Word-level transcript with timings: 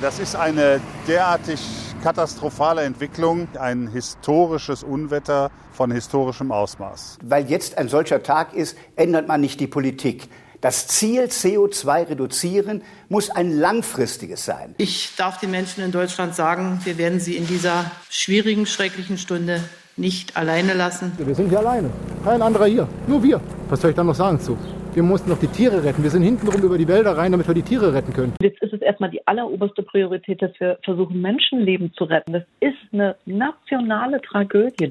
Das 0.00 0.20
ist 0.20 0.36
eine 0.36 0.80
derartig 1.08 1.60
katastrophale 2.04 2.82
Entwicklung, 2.82 3.48
ein 3.58 3.88
historisches 3.88 4.84
Unwetter 4.84 5.50
von 5.72 5.90
historischem 5.90 6.52
Ausmaß. 6.52 7.18
Weil 7.24 7.50
jetzt 7.50 7.76
ein 7.78 7.88
solcher 7.88 8.22
Tag 8.22 8.54
ist, 8.54 8.78
ändert 8.94 9.26
man 9.26 9.40
nicht 9.40 9.58
die 9.58 9.66
Politik. 9.66 10.28
Das 10.60 10.86
Ziel 10.86 11.24
CO2 11.24 12.10
reduzieren 12.10 12.82
muss 13.08 13.30
ein 13.30 13.50
langfristiges 13.50 14.44
sein. 14.44 14.76
Ich 14.78 15.16
darf 15.16 15.40
den 15.40 15.50
Menschen 15.50 15.82
in 15.82 15.90
Deutschland 15.90 16.36
sagen, 16.36 16.80
wir 16.84 16.96
werden 16.96 17.18
sie 17.18 17.36
in 17.36 17.48
dieser 17.48 17.90
schwierigen, 18.08 18.66
schrecklichen 18.66 19.18
Stunde 19.18 19.64
nicht 19.96 20.36
alleine 20.36 20.74
lassen. 20.74 21.10
Wir 21.18 21.34
sind 21.34 21.48
hier 21.48 21.58
alleine. 21.58 21.90
Kein 22.24 22.40
anderer 22.40 22.66
hier. 22.66 22.86
Nur 23.08 23.20
wir. 23.20 23.40
Was 23.68 23.80
soll 23.80 23.90
ich 23.90 23.96
da 23.96 24.04
noch 24.04 24.14
sagen 24.14 24.40
zu? 24.40 24.56
Wir 24.98 25.04
mussten 25.04 25.30
noch 25.30 25.38
die 25.38 25.46
Tiere 25.46 25.84
retten. 25.84 26.02
Wir 26.02 26.10
sind 26.10 26.24
hintenrum 26.24 26.60
über 26.60 26.76
die 26.76 26.88
Wälder 26.88 27.16
rein, 27.16 27.30
damit 27.30 27.46
wir 27.46 27.54
die 27.54 27.62
Tiere 27.62 27.94
retten 27.94 28.12
können. 28.12 28.32
Jetzt 28.42 28.60
ist 28.60 28.72
es 28.72 28.82
erstmal 28.82 29.08
die 29.10 29.24
alleroberste 29.28 29.84
Priorität, 29.84 30.42
dass 30.42 30.50
wir 30.58 30.76
versuchen, 30.82 31.20
Menschenleben 31.20 31.92
zu 31.94 32.02
retten. 32.02 32.32
Das 32.32 32.42
ist 32.58 32.74
eine 32.92 33.14
nationale 33.24 34.20
Tragödie. 34.22 34.88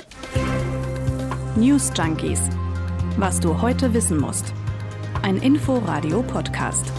News 1.58 1.92
Junkies. 1.94 2.50
Was 3.18 3.42
du 3.42 3.62
heute 3.62 3.94
wissen 3.94 4.18
musst. 4.18 4.54
Ein 5.24 5.36
Info-Radio-Podcast. 5.36 6.90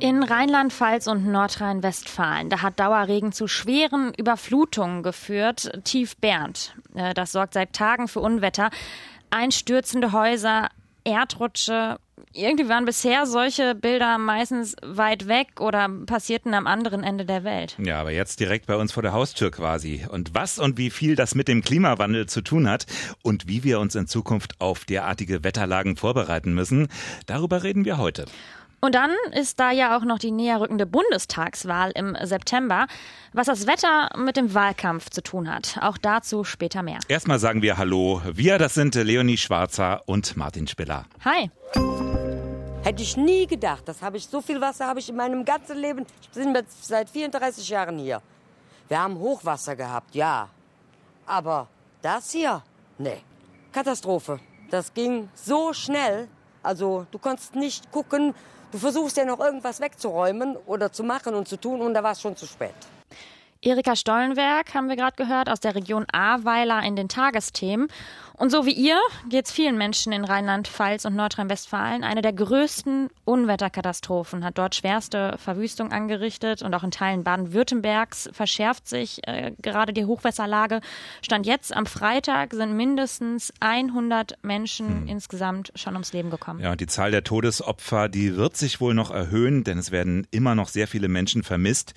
In 0.00 0.22
Rheinland-Pfalz 0.22 1.06
und 1.06 1.26
Nordrhein-Westfalen, 1.26 2.50
da 2.50 2.60
hat 2.60 2.78
Dauerregen 2.78 3.32
zu 3.32 3.48
schweren 3.48 4.12
Überflutungen 4.18 5.02
geführt. 5.02 5.80
Tief 5.84 6.18
Bernd. 6.18 6.76
Äh, 6.94 7.14
das 7.14 7.32
sorgt 7.32 7.54
seit 7.54 7.72
Tagen 7.72 8.06
für 8.06 8.20
Unwetter. 8.20 8.68
Einstürzende 9.30 10.12
Häuser, 10.12 10.68
Erdrutsche. 11.08 11.98
Irgendwie 12.32 12.68
waren 12.68 12.84
bisher 12.84 13.26
solche 13.26 13.74
Bilder 13.74 14.18
meistens 14.18 14.76
weit 14.82 15.28
weg 15.28 15.60
oder 15.60 15.88
passierten 16.06 16.52
am 16.54 16.66
anderen 16.66 17.02
Ende 17.02 17.24
der 17.24 17.44
Welt. 17.44 17.76
Ja, 17.78 18.00
aber 18.00 18.10
jetzt 18.10 18.40
direkt 18.40 18.66
bei 18.66 18.76
uns 18.76 18.92
vor 18.92 19.02
der 19.02 19.12
Haustür 19.12 19.50
quasi. 19.50 20.06
Und 20.10 20.34
was 20.34 20.58
und 20.58 20.76
wie 20.78 20.90
viel 20.90 21.16
das 21.16 21.34
mit 21.34 21.48
dem 21.48 21.62
Klimawandel 21.62 22.26
zu 22.26 22.42
tun 22.42 22.68
hat 22.68 22.86
und 23.22 23.48
wie 23.48 23.64
wir 23.64 23.80
uns 23.80 23.94
in 23.94 24.06
Zukunft 24.06 24.60
auf 24.60 24.84
derartige 24.84 25.44
Wetterlagen 25.44 25.96
vorbereiten 25.96 26.54
müssen, 26.54 26.88
darüber 27.26 27.62
reden 27.62 27.84
wir 27.84 27.98
heute. 27.98 28.26
Und 28.80 28.94
dann 28.94 29.10
ist 29.32 29.58
da 29.58 29.72
ja 29.72 29.96
auch 29.96 30.04
noch 30.04 30.18
die 30.18 30.30
näher 30.30 30.60
rückende 30.60 30.86
Bundestagswahl 30.86 31.90
im 31.94 32.16
September, 32.22 32.86
was 33.32 33.46
das 33.46 33.66
Wetter 33.66 34.10
mit 34.16 34.36
dem 34.36 34.54
Wahlkampf 34.54 35.10
zu 35.10 35.20
tun 35.22 35.52
hat. 35.52 35.78
Auch 35.80 35.98
dazu 35.98 36.44
später 36.44 36.82
mehr. 36.82 37.00
Erstmal 37.08 37.40
sagen 37.40 37.60
wir 37.60 37.76
Hallo. 37.76 38.22
Wir, 38.32 38.56
das 38.58 38.74
sind 38.74 38.94
Leonie 38.94 39.36
Schwarzer 39.36 40.02
und 40.06 40.36
Martin 40.36 40.68
Spiller. 40.68 41.06
Hi. 41.24 41.50
Hätte 42.84 43.02
ich 43.02 43.16
nie 43.16 43.46
gedacht. 43.46 43.82
Das 43.86 44.00
habe 44.00 44.16
ich 44.16 44.28
so 44.28 44.40
viel 44.40 44.60
Wasser 44.60 44.86
habe 44.86 45.00
ich 45.00 45.08
in 45.08 45.16
meinem 45.16 45.44
ganzen 45.44 45.76
Leben. 45.76 46.06
Ich 46.22 46.30
bin 46.30 46.56
seit 46.80 47.10
34 47.10 47.68
Jahren 47.68 47.98
hier. 47.98 48.22
Wir 48.86 49.00
haben 49.00 49.18
Hochwasser 49.18 49.74
gehabt, 49.74 50.14
ja. 50.14 50.48
Aber 51.26 51.66
das 52.00 52.30
hier, 52.30 52.62
nee. 52.96 53.18
Katastrophe. 53.72 54.38
Das 54.70 54.94
ging 54.94 55.28
so 55.34 55.72
schnell. 55.72 56.28
Also 56.62 57.06
du 57.10 57.18
konntest 57.18 57.54
nicht 57.54 57.90
gucken, 57.90 58.34
Du 58.70 58.78
versuchst 58.78 59.16
ja 59.16 59.24
noch 59.24 59.40
irgendwas 59.40 59.80
wegzuräumen 59.80 60.56
oder 60.66 60.92
zu 60.92 61.02
machen 61.02 61.34
und 61.34 61.48
zu 61.48 61.56
tun 61.56 61.80
und 61.80 61.94
da 61.94 62.02
war 62.02 62.12
es 62.12 62.20
schon 62.20 62.36
zu 62.36 62.46
spät. 62.46 62.74
Erika 63.60 63.96
Stollenberg 63.96 64.72
haben 64.74 64.88
wir 64.88 64.96
gerade 64.96 65.16
gehört 65.16 65.48
aus 65.48 65.58
der 65.58 65.74
Region 65.74 66.06
Ahrweiler 66.12 66.82
in 66.84 66.94
den 66.94 67.08
Tagesthemen. 67.08 67.88
Und 68.38 68.50
so 68.50 68.66
wie 68.66 68.72
ihr 68.72 68.98
geht 69.28 69.46
es 69.46 69.52
vielen 69.52 69.76
Menschen 69.76 70.12
in 70.12 70.24
Rheinland-Pfalz 70.24 71.04
und 71.04 71.16
Nordrhein-Westfalen. 71.16 72.04
Eine 72.04 72.22
der 72.22 72.32
größten 72.32 73.10
Unwetterkatastrophen 73.24 74.44
hat 74.44 74.58
dort 74.58 74.76
schwerste 74.76 75.36
Verwüstung 75.38 75.90
angerichtet 75.90 76.62
und 76.62 76.72
auch 76.72 76.84
in 76.84 76.92
Teilen 76.92 77.24
Baden-Württembergs 77.24 78.30
verschärft 78.32 78.86
sich 78.86 79.26
äh, 79.26 79.52
gerade 79.60 79.92
die 79.92 80.04
Hochwasserlage. 80.04 80.82
Stand 81.20 81.46
jetzt 81.46 81.74
am 81.74 81.86
Freitag 81.86 82.54
sind 82.54 82.76
mindestens 82.76 83.52
100 83.58 84.34
Menschen 84.42 85.00
hm. 85.00 85.08
insgesamt 85.08 85.72
schon 85.74 85.94
ums 85.94 86.12
Leben 86.12 86.30
gekommen. 86.30 86.60
Ja, 86.60 86.76
die 86.76 86.86
Zahl 86.86 87.10
der 87.10 87.24
Todesopfer, 87.24 88.08
die 88.08 88.36
wird 88.36 88.56
sich 88.56 88.80
wohl 88.80 88.94
noch 88.94 89.10
erhöhen, 89.10 89.64
denn 89.64 89.78
es 89.78 89.90
werden 89.90 90.28
immer 90.30 90.54
noch 90.54 90.68
sehr 90.68 90.86
viele 90.86 91.08
Menschen 91.08 91.42
vermisst. 91.42 91.94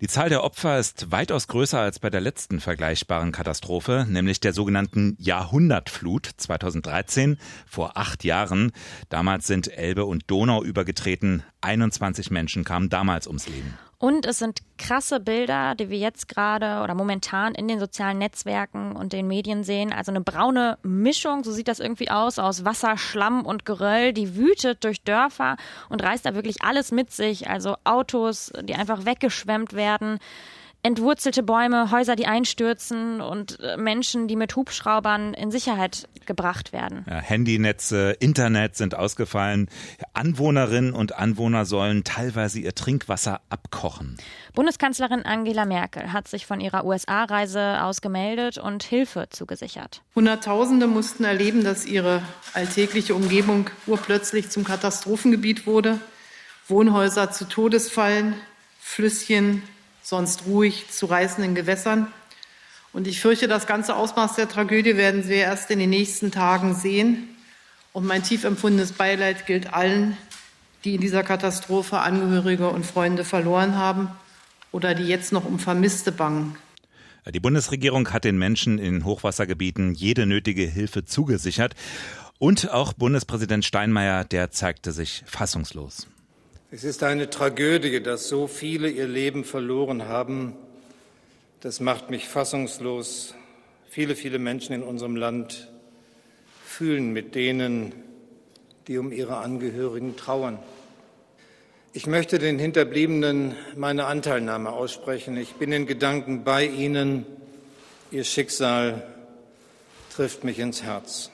Die 0.00 0.08
Zahl 0.08 0.30
der 0.30 0.42
Opfer 0.42 0.78
ist 0.78 1.12
weitaus 1.12 1.46
größer 1.46 1.78
als 1.78 2.00
bei 2.00 2.10
der 2.10 2.20
letzten 2.20 2.60
vergleichbaren 2.60 3.30
Katastrophe, 3.30 4.04
nämlich 4.08 4.40
der 4.40 4.52
sogenannten 4.52 5.16
Jahrhundertflut 5.76 6.30
2013 6.36 7.38
vor 7.66 7.96
acht 7.96 8.24
Jahren. 8.24 8.72
Damals 9.08 9.46
sind 9.46 9.68
Elbe 9.68 10.06
und 10.06 10.30
Donau 10.30 10.62
übergetreten. 10.62 11.42
21 11.60 12.30
Menschen 12.30 12.64
kamen 12.64 12.88
damals 12.88 13.26
ums 13.26 13.46
Leben. 13.46 13.76
Und 13.98 14.26
es 14.26 14.38
sind 14.38 14.60
krasse 14.76 15.20
Bilder, 15.20 15.74
die 15.74 15.88
wir 15.88 15.98
jetzt 15.98 16.28
gerade 16.28 16.82
oder 16.82 16.94
momentan 16.94 17.54
in 17.54 17.66
den 17.66 17.78
sozialen 17.78 18.18
Netzwerken 18.18 18.94
und 18.94 19.14
den 19.14 19.26
Medien 19.26 19.64
sehen. 19.64 19.92
Also 19.92 20.12
eine 20.12 20.20
braune 20.20 20.78
Mischung, 20.82 21.44
so 21.44 21.52
sieht 21.52 21.68
das 21.68 21.80
irgendwie 21.80 22.10
aus, 22.10 22.38
aus 22.38 22.64
Wasser, 22.66 22.98
Schlamm 22.98 23.46
und 23.46 23.64
Geröll, 23.64 24.12
die 24.12 24.36
wütet 24.36 24.84
durch 24.84 25.02
Dörfer 25.02 25.56
und 25.88 26.02
reißt 26.02 26.26
da 26.26 26.34
wirklich 26.34 26.62
alles 26.62 26.92
mit 26.92 27.10
sich. 27.10 27.48
Also 27.48 27.76
Autos, 27.84 28.52
die 28.62 28.74
einfach 28.74 29.06
weggeschwemmt 29.06 29.72
werden 29.72 30.18
entwurzelte 30.86 31.42
Bäume, 31.42 31.90
Häuser, 31.90 32.14
die 32.14 32.26
einstürzen 32.26 33.20
und 33.20 33.58
äh, 33.58 33.76
Menschen, 33.76 34.28
die 34.28 34.36
mit 34.36 34.54
Hubschraubern 34.54 35.34
in 35.34 35.50
Sicherheit 35.50 36.08
gebracht 36.26 36.72
werden. 36.72 37.04
Ja, 37.08 37.16
Handynetze, 37.16 38.12
Internet 38.20 38.76
sind 38.76 38.94
ausgefallen. 38.94 39.68
Anwohnerinnen 40.14 40.92
und 40.92 41.18
Anwohner 41.18 41.64
sollen 41.64 42.04
teilweise 42.04 42.60
ihr 42.60 42.72
Trinkwasser 42.72 43.40
abkochen. 43.48 44.16
Bundeskanzlerin 44.54 45.22
Angela 45.22 45.64
Merkel 45.64 46.12
hat 46.12 46.28
sich 46.28 46.46
von 46.46 46.60
ihrer 46.60 46.84
USA-Reise 46.84 47.82
aus 47.82 48.00
gemeldet 48.00 48.56
und 48.56 48.84
Hilfe 48.84 49.26
zugesichert. 49.30 50.02
Hunderttausende 50.14 50.86
mussten 50.86 51.24
erleben, 51.24 51.64
dass 51.64 51.84
ihre 51.84 52.22
alltägliche 52.54 53.16
Umgebung 53.16 53.70
urplötzlich 53.88 54.50
zum 54.50 54.62
Katastrophengebiet 54.62 55.66
wurde. 55.66 55.98
Wohnhäuser 56.68 57.32
zu 57.32 57.44
Todesfallen, 57.44 58.34
Flüsschen 58.78 59.62
sonst 60.06 60.46
ruhig 60.46 60.88
zu 60.88 61.06
reißenden 61.06 61.56
Gewässern. 61.56 62.06
Und 62.92 63.08
ich 63.08 63.20
fürchte, 63.20 63.48
das 63.48 63.66
ganze 63.66 63.96
Ausmaß 63.96 64.36
der 64.36 64.48
Tragödie 64.48 64.96
werden 64.96 65.28
wir 65.28 65.36
erst 65.36 65.68
in 65.72 65.80
den 65.80 65.90
nächsten 65.90 66.30
Tagen 66.30 66.76
sehen. 66.76 67.28
Und 67.92 68.06
mein 68.06 68.22
tief 68.22 68.44
empfundenes 68.44 68.92
Beileid 68.92 69.46
gilt 69.46 69.74
allen, 69.74 70.16
die 70.84 70.94
in 70.94 71.00
dieser 71.00 71.24
Katastrophe 71.24 71.98
Angehörige 71.98 72.68
und 72.68 72.86
Freunde 72.86 73.24
verloren 73.24 73.74
haben 73.74 74.08
oder 74.70 74.94
die 74.94 75.08
jetzt 75.08 75.32
noch 75.32 75.44
um 75.44 75.58
Vermisste 75.58 76.12
bangen. 76.12 76.56
Die 77.28 77.40
Bundesregierung 77.40 78.12
hat 78.12 78.22
den 78.22 78.38
Menschen 78.38 78.78
in 78.78 79.04
Hochwassergebieten 79.04 79.92
jede 79.92 80.24
nötige 80.24 80.66
Hilfe 80.66 81.04
zugesichert. 81.04 81.74
Und 82.38 82.70
auch 82.70 82.92
Bundespräsident 82.92 83.64
Steinmeier, 83.64 84.24
der 84.24 84.52
zeigte 84.52 84.92
sich 84.92 85.24
fassungslos. 85.26 86.06
Es 86.72 86.82
ist 86.82 87.04
eine 87.04 87.30
Tragödie, 87.30 88.02
dass 88.02 88.26
so 88.28 88.48
viele 88.48 88.90
ihr 88.90 89.06
Leben 89.06 89.44
verloren 89.44 90.08
haben. 90.08 90.56
Das 91.60 91.78
macht 91.78 92.10
mich 92.10 92.26
fassungslos. 92.26 93.36
Viele, 93.88 94.16
viele 94.16 94.40
Menschen 94.40 94.74
in 94.74 94.82
unserem 94.82 95.14
Land 95.14 95.70
fühlen 96.64 97.12
mit 97.12 97.36
denen, 97.36 97.94
die 98.88 98.98
um 98.98 99.12
ihre 99.12 99.36
Angehörigen 99.36 100.16
trauern. 100.16 100.58
Ich 101.92 102.08
möchte 102.08 102.40
den 102.40 102.58
Hinterbliebenen 102.58 103.54
meine 103.76 104.06
Anteilnahme 104.06 104.72
aussprechen. 104.72 105.36
Ich 105.36 105.54
bin 105.54 105.70
in 105.70 105.86
Gedanken 105.86 106.42
bei 106.42 106.66
Ihnen. 106.66 107.26
Ihr 108.10 108.24
Schicksal 108.24 109.06
trifft 110.16 110.42
mich 110.42 110.58
ins 110.58 110.82
Herz. 110.82 111.30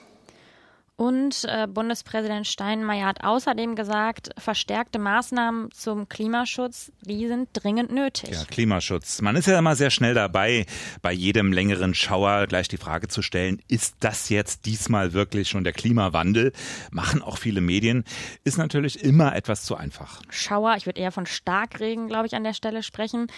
Und 0.96 1.46
äh, 1.48 1.66
Bundespräsident 1.66 2.46
Steinmeier 2.46 3.06
hat 3.06 3.24
außerdem 3.24 3.74
gesagt, 3.74 4.30
verstärkte 4.38 4.98
Maßnahmen 4.98 5.70
zum 5.72 6.08
Klimaschutz, 6.08 6.92
die 7.00 7.26
sind 7.26 7.48
dringend 7.54 7.90
nötig. 7.90 8.30
Ja, 8.30 8.44
Klimaschutz. 8.44 9.20
Man 9.22 9.34
ist 9.34 9.46
ja 9.46 9.58
immer 9.58 9.74
sehr 9.74 9.90
schnell 9.90 10.14
dabei, 10.14 10.66
bei 11.00 11.12
jedem 11.12 11.52
längeren 11.52 11.94
Schauer 11.94 12.46
gleich 12.46 12.68
die 12.68 12.76
Frage 12.76 13.08
zu 13.08 13.22
stellen, 13.22 13.60
ist 13.68 13.96
das 14.00 14.28
jetzt 14.28 14.66
diesmal 14.66 15.12
wirklich 15.12 15.48
schon 15.48 15.64
der 15.64 15.72
Klimawandel? 15.72 16.52
Machen 16.90 17.22
auch 17.22 17.38
viele 17.38 17.62
Medien. 17.62 18.04
Ist 18.44 18.58
natürlich 18.58 19.02
immer 19.02 19.34
etwas 19.34 19.64
zu 19.64 19.76
einfach. 19.76 20.20
Schauer, 20.28 20.76
ich 20.76 20.86
würde 20.86 21.00
eher 21.00 21.10
von 21.10 21.26
Starkregen, 21.26 22.06
glaube 22.06 22.26
ich, 22.26 22.34
an 22.34 22.44
der 22.44 22.54
Stelle 22.54 22.82
sprechen. 22.82 23.28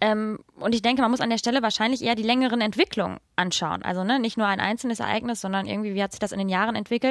Ähm, 0.00 0.38
und 0.56 0.74
ich 0.74 0.82
denke, 0.82 1.02
man 1.02 1.10
muss 1.10 1.20
an 1.20 1.30
der 1.30 1.38
Stelle 1.38 1.62
wahrscheinlich 1.62 2.02
eher 2.02 2.14
die 2.16 2.22
längeren 2.22 2.60
Entwicklungen 2.60 3.18
anschauen. 3.36 3.82
Also 3.82 4.04
ne, 4.04 4.18
nicht 4.18 4.36
nur 4.36 4.46
ein 4.46 4.60
einzelnes 4.60 5.00
Ereignis, 5.00 5.40
sondern 5.40 5.66
irgendwie, 5.66 5.94
wie 5.94 6.02
hat 6.02 6.12
sich 6.12 6.18
das 6.18 6.32
in 6.32 6.38
den 6.38 6.48
Jahren 6.48 6.74
entwickelt. 6.74 7.05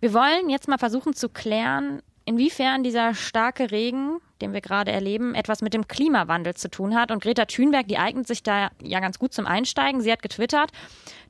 Wir 0.00 0.14
wollen 0.14 0.48
jetzt 0.48 0.68
mal 0.68 0.78
versuchen 0.78 1.14
zu 1.14 1.28
klären, 1.28 2.02
inwiefern 2.24 2.82
dieser 2.82 3.14
starke 3.14 3.70
Regen, 3.70 4.20
den 4.40 4.52
wir 4.52 4.60
gerade 4.60 4.90
erleben, 4.90 5.34
etwas 5.34 5.62
mit 5.62 5.74
dem 5.74 5.88
Klimawandel 5.88 6.54
zu 6.54 6.70
tun 6.70 6.94
hat. 6.94 7.10
Und 7.10 7.22
Greta 7.22 7.44
Thunberg, 7.44 7.88
die 7.88 7.98
eignet 7.98 8.26
sich 8.26 8.42
da 8.42 8.70
ja 8.82 9.00
ganz 9.00 9.18
gut 9.18 9.32
zum 9.32 9.46
Einsteigen. 9.46 10.00
Sie 10.00 10.12
hat 10.12 10.22
getwittert, 10.22 10.70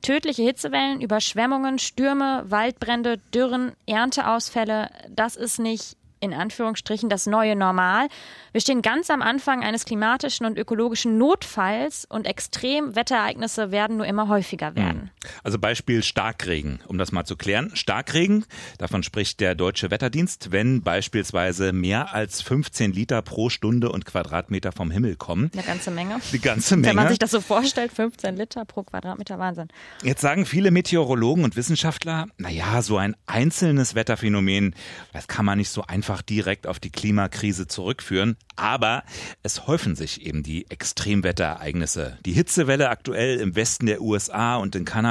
tödliche 0.01 0.43
Hitzewellen, 0.43 1.01
Überschwemmungen, 1.01 1.79
Stürme, 1.79 2.43
Waldbrände, 2.45 3.17
Dürren, 3.33 3.73
Ernteausfälle, 3.85 4.89
das 5.09 5.35
ist 5.35 5.59
nicht 5.59 5.97
in 6.21 6.33
Anführungsstrichen 6.35 7.09
das 7.09 7.25
neue 7.25 7.55
Normal. 7.55 8.07
Wir 8.51 8.61
stehen 8.61 8.83
ganz 8.83 9.09
am 9.09 9.23
Anfang 9.23 9.63
eines 9.63 9.85
klimatischen 9.85 10.45
und 10.45 10.57
ökologischen 10.57 11.17
Notfalls 11.17 12.05
und 12.05 12.27
Extremwetterereignisse 12.27 13.71
werden 13.71 13.97
nur 13.97 14.05
immer 14.05 14.27
häufiger 14.27 14.75
werden. 14.75 15.09
Also 15.43 15.59
Beispiel 15.59 16.03
Starkregen, 16.03 16.79
um 16.87 16.97
das 16.97 17.11
mal 17.11 17.25
zu 17.25 17.35
klären. 17.35 17.71
Starkregen, 17.75 18.45
davon 18.77 19.03
spricht 19.03 19.39
der 19.39 19.55
Deutsche 19.55 19.91
Wetterdienst, 19.91 20.51
wenn 20.51 20.81
beispielsweise 20.81 21.73
mehr 21.73 22.13
als 22.13 22.41
15 22.41 22.91
Liter 22.91 23.21
pro 23.21 23.49
Stunde 23.49 23.91
und 23.91 24.05
Quadratmeter 24.05 24.71
vom 24.71 24.91
Himmel 24.91 25.15
kommen. 25.15 25.51
Eine 25.53 25.63
ganze 25.63 25.91
Menge. 25.91 26.19
Die 26.31 26.39
ganze 26.39 26.75
Menge. 26.75 26.87
Wenn 26.89 26.95
man 26.95 27.09
sich 27.09 27.19
das 27.19 27.31
so 27.31 27.41
vorstellt, 27.41 27.91
15 27.91 28.35
Liter 28.35 28.65
pro 28.65 28.83
Quadratmeter, 28.83 29.37
Wahnsinn. 29.37 29.67
Jetzt 30.03 30.21
sagen 30.21 30.45
viele 30.45 30.71
Meteorologen 30.71 31.43
und 31.43 31.55
Wissenschaftler, 31.55 32.27
naja, 32.37 32.81
so 32.81 32.97
ein 32.97 33.15
einzelnes 33.27 33.95
Wetterphänomen, 33.95 34.75
das 35.13 35.27
kann 35.27 35.45
man 35.45 35.57
nicht 35.57 35.69
so 35.69 35.83
einfach 35.83 36.21
direkt 36.21 36.67
auf 36.67 36.79
die 36.79 36.89
Klimakrise 36.89 37.67
zurückführen. 37.67 38.37
Aber 38.55 39.03
es 39.43 39.67
häufen 39.67 39.95
sich 39.95 40.25
eben 40.25 40.43
die 40.43 40.69
Extremwetterereignisse. 40.69 42.17
Die 42.25 42.33
Hitzewelle 42.33 42.89
aktuell 42.89 43.39
im 43.39 43.55
Westen 43.55 43.85
der 43.85 44.01
USA 44.01 44.57
und 44.57 44.75
in 44.75 44.85
Kanada. 44.85 45.10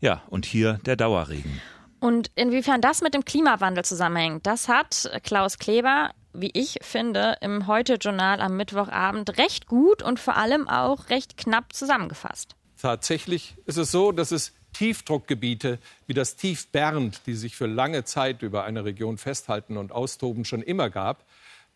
Ja, 0.00 0.22
und 0.28 0.46
hier 0.46 0.74
der 0.84 0.96
Dauerregen. 0.96 1.60
Und 2.00 2.30
inwiefern 2.36 2.80
das 2.80 3.00
mit 3.02 3.14
dem 3.14 3.24
Klimawandel 3.24 3.84
zusammenhängt, 3.84 4.46
das 4.46 4.68
hat 4.68 5.10
Klaus 5.24 5.58
Kleber, 5.58 6.10
wie 6.32 6.50
ich 6.54 6.78
finde, 6.82 7.36
im 7.40 7.66
Heute-Journal 7.66 8.40
am 8.40 8.56
Mittwochabend 8.56 9.36
recht 9.38 9.66
gut 9.66 10.02
und 10.02 10.20
vor 10.20 10.36
allem 10.36 10.68
auch 10.68 11.10
recht 11.10 11.36
knapp 11.36 11.72
zusammengefasst. 11.72 12.54
Tatsächlich 12.80 13.56
ist 13.66 13.78
es 13.78 13.90
so, 13.90 14.12
dass 14.12 14.30
es 14.30 14.52
Tiefdruckgebiete 14.74 15.78
wie 16.06 16.14
das 16.14 16.36
Tief 16.36 16.68
Bernd, 16.68 17.22
die 17.26 17.34
sich 17.34 17.56
für 17.56 17.66
lange 17.66 18.04
Zeit 18.04 18.42
über 18.42 18.64
eine 18.64 18.84
Region 18.84 19.18
festhalten 19.18 19.76
und 19.76 19.90
austoben, 19.90 20.44
schon 20.44 20.62
immer 20.62 20.90
gab, 20.90 21.24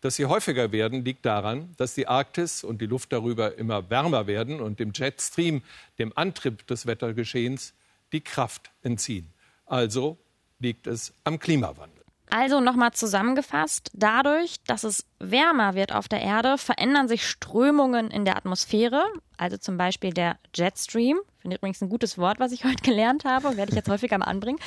dass 0.03 0.17
sie 0.17 0.25
häufiger 0.25 0.73
werden, 0.73 1.05
liegt 1.05 1.25
daran, 1.25 1.73
dass 1.77 1.95
die 1.95 2.07
Arktis 2.07 2.65
und 2.65 2.81
die 2.81 2.87
Luft 2.87 3.13
darüber 3.13 3.57
immer 3.57 3.89
wärmer 3.89 4.27
werden 4.27 4.59
und 4.59 4.81
dem 4.81 4.91
Jetstream, 4.93 5.61
dem 5.97 6.11
Antrieb 6.17 6.67
des 6.67 6.85
Wettergeschehens, 6.85 7.73
die 8.11 8.19
Kraft 8.19 8.71
entziehen. 8.81 9.31
Also 9.65 10.17
liegt 10.59 10.87
es 10.87 11.13
am 11.23 11.39
Klimawandel. 11.39 12.03
Also 12.29 12.59
nochmal 12.59 12.91
zusammengefasst, 12.91 13.91
dadurch, 13.93 14.61
dass 14.67 14.83
es 14.83 15.05
wärmer 15.19 15.73
wird 15.73 15.93
auf 15.93 16.09
der 16.09 16.21
Erde, 16.21 16.57
verändern 16.57 17.07
sich 17.07 17.25
Strömungen 17.25 18.11
in 18.11 18.25
der 18.25 18.35
Atmosphäre, 18.35 19.05
also 19.37 19.55
zum 19.55 19.77
Beispiel 19.77 20.11
der 20.11 20.37
Jetstream. 20.53 21.17
Finde 21.39 21.55
ich 21.55 21.59
übrigens 21.59 21.81
ein 21.81 21.87
gutes 21.87 22.17
Wort, 22.17 22.41
was 22.41 22.51
ich 22.51 22.65
heute 22.65 22.83
gelernt 22.83 23.23
habe, 23.23 23.55
werde 23.55 23.71
ich 23.71 23.77
jetzt 23.77 23.89
häufiger 23.89 24.17
mal 24.17 24.25
anbringen. 24.25 24.59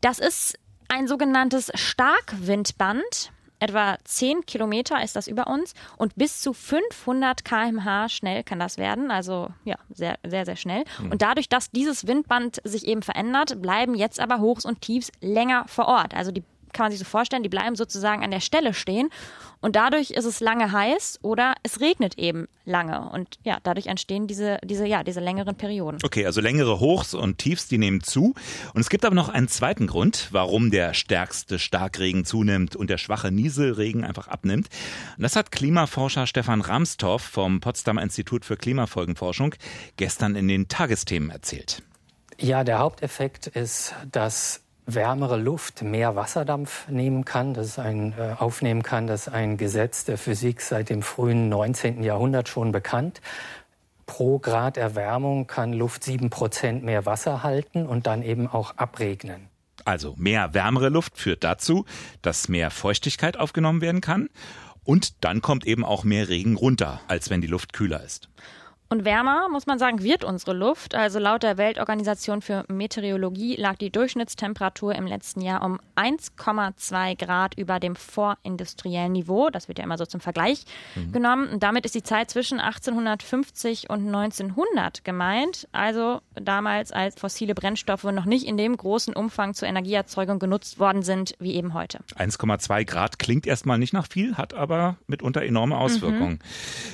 Das 0.00 0.18
ist 0.18 0.58
ein 0.88 1.06
sogenanntes 1.06 1.70
Starkwindband. 1.74 3.30
Etwa 3.60 3.96
10 4.04 4.46
Kilometer 4.46 5.02
ist 5.02 5.16
das 5.16 5.26
über 5.26 5.46
uns 5.46 5.74
und 5.96 6.16
bis 6.16 6.40
zu 6.40 6.52
500 6.52 7.44
km/h 7.44 8.08
schnell 8.08 8.42
kann 8.42 8.58
das 8.58 8.78
werden. 8.78 9.10
Also 9.10 9.48
ja, 9.64 9.76
sehr, 9.90 10.18
sehr, 10.26 10.44
sehr 10.44 10.56
schnell. 10.56 10.84
Mhm. 11.00 11.12
Und 11.12 11.22
dadurch, 11.22 11.48
dass 11.48 11.70
dieses 11.70 12.06
Windband 12.06 12.60
sich 12.64 12.86
eben 12.86 13.02
verändert, 13.02 13.62
bleiben 13.62 13.94
jetzt 13.94 14.20
aber 14.20 14.40
Hochs 14.40 14.64
und 14.64 14.80
Tiefs 14.80 15.10
länger 15.20 15.64
vor 15.68 15.86
Ort. 15.86 16.14
Also 16.14 16.30
die 16.30 16.44
kann 16.74 16.84
man 16.84 16.92
sich 16.92 16.98
so 16.98 17.06
vorstellen, 17.06 17.42
die 17.42 17.48
bleiben 17.48 17.76
sozusagen 17.76 18.22
an 18.22 18.30
der 18.30 18.40
Stelle 18.40 18.74
stehen 18.74 19.08
und 19.64 19.76
dadurch 19.76 20.10
ist 20.10 20.26
es 20.26 20.40
lange 20.40 20.72
heiß 20.72 21.20
oder 21.22 21.54
es 21.62 21.80
regnet 21.80 22.18
eben 22.18 22.48
lange 22.66 23.08
und 23.10 23.38
ja, 23.44 23.58
dadurch 23.62 23.86
entstehen 23.86 24.26
diese, 24.26 24.58
diese, 24.62 24.86
ja, 24.86 25.02
diese 25.02 25.20
längeren 25.20 25.54
Perioden. 25.54 25.98
Okay, 26.02 26.26
also 26.26 26.42
längere 26.42 26.80
Hochs 26.80 27.14
und 27.14 27.38
Tiefs, 27.38 27.66
die 27.68 27.78
nehmen 27.78 28.02
zu. 28.02 28.34
Und 28.74 28.80
es 28.82 28.90
gibt 28.90 29.06
aber 29.06 29.14
noch 29.14 29.30
einen 29.30 29.48
zweiten 29.48 29.86
Grund, 29.86 30.28
warum 30.32 30.70
der 30.70 30.92
stärkste 30.92 31.58
Starkregen 31.58 32.26
zunimmt 32.26 32.76
und 32.76 32.90
der 32.90 32.98
schwache 32.98 33.30
Nieselregen 33.30 34.04
einfach 34.04 34.28
abnimmt. 34.28 34.68
Und 35.16 35.22
das 35.22 35.34
hat 35.34 35.50
Klimaforscher 35.50 36.26
Stefan 36.26 36.60
Ramstorff 36.60 37.22
vom 37.22 37.60
Potsdamer 37.60 38.02
Institut 38.02 38.44
für 38.44 38.58
Klimafolgenforschung 38.58 39.54
gestern 39.96 40.36
in 40.36 40.46
den 40.46 40.68
Tagesthemen 40.68 41.30
erzählt. 41.30 41.82
Ja, 42.38 42.64
der 42.64 42.80
Haupteffekt 42.80 43.46
ist, 43.46 43.94
dass 44.10 44.63
wärmere 44.86 45.36
Luft 45.36 45.82
mehr 45.82 46.16
Wasserdampf 46.16 46.88
nehmen 46.88 47.24
kann, 47.24 47.54
das 47.54 47.78
ein, 47.78 48.14
äh, 48.18 48.34
aufnehmen 48.38 48.82
kann. 48.82 49.06
Das 49.06 49.26
ist 49.26 49.32
ein 49.32 49.56
Gesetz 49.56 50.04
der 50.04 50.18
Physik 50.18 50.60
seit 50.60 50.90
dem 50.90 51.02
frühen 51.02 51.48
19. 51.48 52.02
Jahrhundert 52.02 52.48
schon 52.48 52.72
bekannt. 52.72 53.20
Pro 54.06 54.38
Grad 54.38 54.76
Erwärmung 54.76 55.46
kann 55.46 55.72
Luft 55.72 56.04
sieben 56.04 56.28
Prozent 56.28 56.84
mehr 56.84 57.06
Wasser 57.06 57.42
halten 57.42 57.86
und 57.86 58.06
dann 58.06 58.22
eben 58.22 58.46
auch 58.46 58.76
abregnen. 58.76 59.48
Also 59.84 60.14
mehr 60.16 60.54
wärmere 60.54 60.88
Luft 60.88 61.18
führt 61.18 61.44
dazu, 61.44 61.84
dass 62.22 62.48
mehr 62.48 62.70
Feuchtigkeit 62.70 63.38
aufgenommen 63.38 63.80
werden 63.80 64.00
kann. 64.00 64.28
Und 64.82 65.24
dann 65.24 65.40
kommt 65.40 65.66
eben 65.66 65.84
auch 65.84 66.04
mehr 66.04 66.28
Regen 66.28 66.56
runter, 66.56 67.00
als 67.08 67.30
wenn 67.30 67.40
die 67.40 67.46
Luft 67.46 67.72
kühler 67.72 68.04
ist. 68.04 68.28
Und 68.94 69.04
wärmer, 69.04 69.48
muss 69.50 69.66
man 69.66 69.80
sagen, 69.80 70.04
wird 70.04 70.22
unsere 70.22 70.52
Luft. 70.52 70.94
Also 70.94 71.18
laut 71.18 71.42
der 71.42 71.58
Weltorganisation 71.58 72.42
für 72.42 72.64
Meteorologie 72.68 73.56
lag 73.56 73.74
die 73.74 73.90
Durchschnittstemperatur 73.90 74.94
im 74.94 75.08
letzten 75.08 75.40
Jahr 75.40 75.64
um 75.64 75.80
1,2 75.96 77.18
Grad 77.18 77.58
über 77.58 77.80
dem 77.80 77.96
vorindustriellen 77.96 79.10
Niveau. 79.10 79.50
Das 79.50 79.66
wird 79.66 79.78
ja 79.78 79.84
immer 79.84 79.98
so 79.98 80.06
zum 80.06 80.20
Vergleich 80.20 80.64
mhm. 80.94 81.10
genommen. 81.10 81.48
Und 81.48 81.64
damit 81.64 81.84
ist 81.86 81.96
die 81.96 82.04
Zeit 82.04 82.30
zwischen 82.30 82.60
1850 82.60 83.90
und 83.90 84.06
1900 84.06 85.02
gemeint. 85.02 85.66
Also 85.72 86.20
damals, 86.36 86.92
als 86.92 87.16
fossile 87.18 87.56
Brennstoffe 87.56 88.04
noch 88.04 88.26
nicht 88.26 88.46
in 88.46 88.56
dem 88.56 88.76
großen 88.76 89.12
Umfang 89.12 89.54
zur 89.54 89.66
Energieerzeugung 89.66 90.38
genutzt 90.38 90.78
worden 90.78 91.02
sind, 91.02 91.34
wie 91.40 91.54
eben 91.54 91.74
heute. 91.74 91.98
1,2 92.14 92.84
Grad 92.84 93.18
klingt 93.18 93.48
erstmal 93.48 93.78
nicht 93.78 93.92
nach 93.92 94.06
viel, 94.06 94.36
hat 94.36 94.54
aber 94.54 94.98
mitunter 95.08 95.42
enorme 95.42 95.78
Auswirkungen. 95.78 96.34
Mhm. 96.34 96.38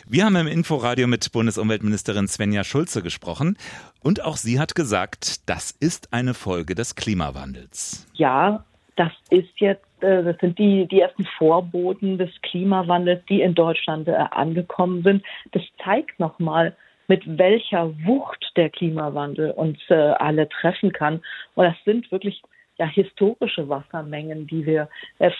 Wir 0.08 0.24
haben 0.24 0.36
im 0.36 0.46
Inforadio 0.46 1.06
mit 1.06 1.30
Bundesumwelt 1.30 1.89
Umweltministerin 1.90 2.28
Svenja 2.28 2.62
Schulze 2.62 3.02
gesprochen. 3.02 3.56
Und 4.02 4.24
auch 4.24 4.36
sie 4.36 4.60
hat 4.60 4.76
gesagt, 4.76 5.48
das 5.48 5.72
ist 5.72 6.12
eine 6.12 6.34
Folge 6.34 6.76
des 6.76 6.94
Klimawandels. 6.94 8.06
Ja, 8.14 8.64
das 8.94 9.10
ist 9.30 9.50
jetzt, 9.56 10.02
äh, 10.02 10.22
das 10.22 10.36
sind 10.38 10.56
die, 10.58 10.86
die 10.86 11.00
ersten 11.00 11.26
Vorboten 11.36 12.16
des 12.16 12.30
Klimawandels, 12.42 13.24
die 13.28 13.40
in 13.40 13.54
Deutschland 13.54 14.06
äh, 14.06 14.12
angekommen 14.12 15.02
sind. 15.02 15.24
Das 15.50 15.62
zeigt 15.82 16.20
nochmal, 16.20 16.76
mit 17.08 17.22
welcher 17.26 17.92
Wucht 18.04 18.52
der 18.56 18.70
Klimawandel 18.70 19.50
uns 19.50 19.78
äh, 19.88 19.94
alle 19.94 20.48
treffen 20.48 20.92
kann. 20.92 21.20
Und 21.56 21.64
das 21.64 21.76
sind 21.84 22.12
wirklich 22.12 22.40
ja, 22.78 22.86
historische 22.86 23.68
Wassermengen, 23.68 24.46
die 24.46 24.64
wir 24.64 24.88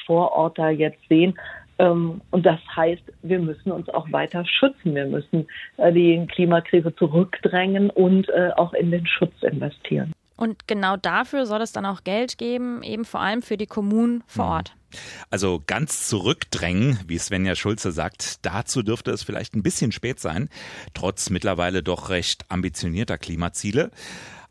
vor 0.04 0.32
Ort 0.32 0.58
da 0.58 0.68
jetzt 0.68 1.00
sehen. 1.08 1.38
Ähm, 1.80 2.20
und 2.30 2.44
das 2.44 2.60
heißt, 2.76 3.02
wir 3.22 3.38
müssen 3.38 3.72
uns 3.72 3.88
auch 3.88 4.12
weiter 4.12 4.44
schützen. 4.44 4.94
Wir 4.94 5.06
müssen 5.06 5.46
äh, 5.78 5.92
die 5.92 6.26
Klimakrise 6.26 6.94
zurückdrängen 6.94 7.88
und 7.88 8.28
äh, 8.28 8.50
auch 8.56 8.74
in 8.74 8.90
den 8.90 9.06
Schutz 9.06 9.32
investieren. 9.40 10.12
Und 10.36 10.66
genau 10.66 10.96
dafür 10.96 11.46
soll 11.46 11.62
es 11.62 11.72
dann 11.72 11.86
auch 11.86 12.04
Geld 12.04 12.38
geben, 12.38 12.82
eben 12.82 13.04
vor 13.04 13.20
allem 13.20 13.42
für 13.42 13.56
die 13.56 13.66
Kommunen 13.66 14.22
vor 14.26 14.46
mhm. 14.46 14.50
Ort. 14.52 14.76
Also 15.30 15.62
ganz 15.66 16.08
zurückdrängen, 16.08 16.98
wie 17.06 17.18
Svenja 17.18 17.54
Schulze 17.54 17.92
sagt, 17.92 18.44
dazu 18.44 18.82
dürfte 18.82 19.10
es 19.10 19.22
vielleicht 19.22 19.54
ein 19.54 19.62
bisschen 19.62 19.92
spät 19.92 20.18
sein, 20.18 20.48
trotz 20.94 21.30
mittlerweile 21.30 21.82
doch 21.82 22.10
recht 22.10 22.44
ambitionierter 22.48 23.16
Klimaziele. 23.16 23.90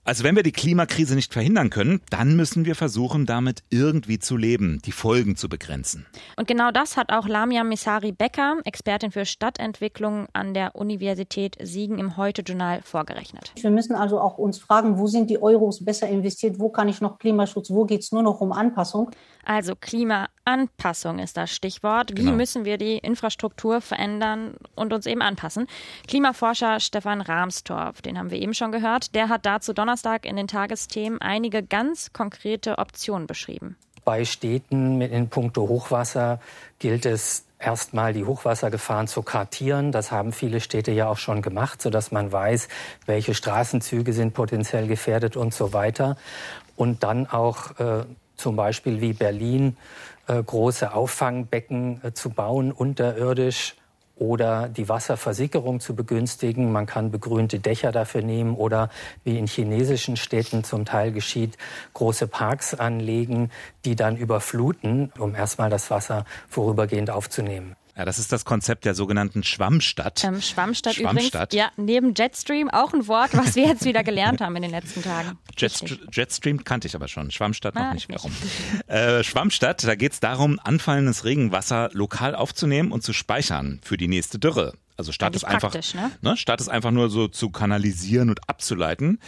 Also 0.09 0.23
wenn 0.23 0.35
wir 0.35 0.41
die 0.41 0.51
Klimakrise 0.51 1.13
nicht 1.13 1.33
verhindern 1.33 1.69
können, 1.69 2.01
dann 2.09 2.35
müssen 2.35 2.65
wir 2.65 2.73
versuchen, 2.73 3.27
damit 3.27 3.61
irgendwie 3.69 4.17
zu 4.17 4.37
leben, 4.37 4.81
die 4.83 4.91
Folgen 4.91 5.35
zu 5.35 5.49
begrenzen. 5.49 6.07
Und 6.35 6.47
genau 6.47 6.71
das 6.71 6.97
hat 6.97 7.11
auch 7.11 7.27
Lamia 7.27 7.63
Misari 7.63 8.11
Becker, 8.11 8.57
Expertin 8.65 9.11
für 9.11 9.25
Stadtentwicklung 9.25 10.25
an 10.33 10.55
der 10.55 10.75
Universität 10.75 11.57
Siegen 11.61 11.99
im 11.99 12.17
Heute-Journal 12.17 12.81
vorgerechnet. 12.81 13.51
Wir 13.61 13.69
müssen 13.69 13.93
also 13.93 14.19
auch 14.19 14.39
uns 14.39 14.57
fragen, 14.57 14.97
wo 14.97 15.05
sind 15.05 15.29
die 15.29 15.39
Euros 15.43 15.85
besser 15.85 16.07
investiert, 16.07 16.57
wo 16.57 16.69
kann 16.69 16.89
ich 16.89 17.01
noch 17.01 17.19
Klimaschutz, 17.19 17.69
wo 17.69 17.85
geht 17.85 18.01
es 18.01 18.11
nur 18.11 18.23
noch 18.23 18.41
um 18.41 18.51
Anpassung? 18.51 19.11
Also 19.45 19.75
Klimaanpassung 20.49 21.19
ist 21.19 21.37
das 21.37 21.51
Stichwort. 21.51 22.11
Wie 22.11 22.23
genau. 22.23 22.31
müssen 22.31 22.65
wir 22.65 22.77
die 22.77 22.97
Infrastruktur 22.97 23.81
verändern 23.81 24.55
und 24.75 24.93
uns 24.93 25.05
eben 25.05 25.21
anpassen? 25.21 25.67
Klimaforscher 26.07 26.79
Stefan 26.79 27.21
Rahmstorff, 27.21 28.01
den 28.01 28.17
haben 28.17 28.31
wir 28.31 28.39
eben 28.39 28.53
schon 28.53 28.71
gehört, 28.71 29.13
der 29.13 29.29
hat 29.29 29.45
dazu 29.45 29.73
Donnerstag 29.73 30.25
in 30.25 30.35
den 30.35 30.47
Tagesthemen 30.47 31.21
einige 31.21 31.61
ganz 31.61 32.13
konkrete 32.13 32.79
Optionen 32.79 33.27
beschrieben. 33.27 33.77
Bei 34.05 34.25
Städten 34.25 34.97
mit 34.97 35.11
in 35.11 35.29
puncto 35.29 35.67
Hochwasser 35.67 36.39
gilt 36.79 37.05
es 37.05 37.45
erstmal 37.59 38.13
die 38.13 38.25
Hochwassergefahren 38.25 39.07
zu 39.07 39.21
kartieren. 39.21 39.91
Das 39.91 40.11
haben 40.11 40.31
viele 40.31 40.61
Städte 40.61 40.91
ja 40.91 41.09
auch 41.09 41.17
schon 41.17 41.43
gemacht, 41.43 41.81
sodass 41.81 42.11
man 42.11 42.31
weiß, 42.31 42.69
welche 43.05 43.35
Straßenzüge 43.35 44.13
sind 44.13 44.33
potenziell 44.33 44.87
gefährdet 44.87 45.35
und 45.37 45.53
so 45.53 45.73
weiter. 45.73 46.17
Und 46.75 47.03
dann 47.03 47.27
auch 47.27 47.77
äh, 47.79 48.05
zum 48.39 48.55
Beispiel 48.55 49.01
wie 49.01 49.13
Berlin 49.13 49.77
große 50.33 50.93
Auffangbecken 50.93 52.01
äh, 52.03 52.13
zu 52.13 52.29
bauen 52.29 52.71
unterirdisch 52.71 53.75
oder 54.15 54.67
die 54.67 54.89
Wasserversickerung 54.89 55.79
zu 55.79 55.95
begünstigen. 55.95 56.71
Man 56.71 56.85
kann 56.85 57.09
begrünte 57.09 57.59
Dächer 57.59 57.91
dafür 57.91 58.21
nehmen 58.21 58.55
oder 58.55 58.89
wie 59.23 59.37
in 59.37 59.47
chinesischen 59.47 60.17
Städten 60.17 60.63
zum 60.63 60.85
Teil 60.85 61.11
geschieht, 61.11 61.57
große 61.93 62.27
Parks 62.27 62.73
anlegen, 62.73 63.49
die 63.85 63.95
dann 63.95 64.17
überfluten, 64.17 65.11
um 65.17 65.35
erstmal 65.35 65.69
das 65.69 65.89
Wasser 65.89 66.25
vorübergehend 66.49 67.09
aufzunehmen. 67.09 67.75
Ja, 67.99 68.05
das 68.05 68.17
ist 68.17 68.31
das 68.31 68.45
Konzept 68.45 68.85
der 68.85 68.95
sogenannten 68.95 69.43
Schwammstadt. 69.43 70.23
Ähm, 70.23 70.41
Schwammstadt, 70.41 70.95
Schwammstadt. 70.95 71.51
übrigens, 71.53 71.53
ja, 71.53 71.69
neben 71.75 72.13
Jetstream 72.13 72.69
auch 72.69 72.93
ein 72.93 73.09
Wort, 73.09 73.31
was 73.35 73.57
wir 73.57 73.65
jetzt 73.67 73.83
wieder 73.83 74.05
gelernt 74.05 74.39
haben 74.39 74.55
in 74.55 74.61
den 74.61 74.71
letzten 74.71 75.03
Tagen. 75.03 75.37
Jet, 75.57 75.99
Jetstream 76.13 76.63
kannte 76.63 76.87
ich 76.87 76.95
aber 76.95 77.09
schon, 77.09 77.29
Schwammstadt 77.29 77.75
noch 77.75 77.81
Ah, 77.81 77.93
nicht. 77.93 78.09
ich 78.09 78.15
Warum? 78.15 78.31
Äh, 78.87 79.21
Schwammstadt, 79.25 79.83
da 79.83 79.95
geht 79.95 80.13
es 80.13 80.21
darum, 80.21 80.61
anfallendes 80.63 81.25
Regenwasser 81.25 81.89
lokal 81.91 82.35
aufzunehmen 82.35 82.93
und 82.93 83.03
zu 83.03 83.11
speichern 83.11 83.81
für 83.83 83.97
die 83.97 84.07
nächste 84.07 84.39
Dürre. 84.39 84.75
Also 84.95 85.11
statt 85.11 85.35
es 85.35 85.43
einfach, 85.43 85.73
ne? 85.73 86.11
ne, 86.21 86.37
statt 86.37 86.61
es 86.61 86.69
einfach 86.69 86.91
nur 86.91 87.09
so 87.09 87.27
zu 87.27 87.49
kanalisieren 87.49 88.29
und 88.29 88.47
abzuleiten. 88.47 89.19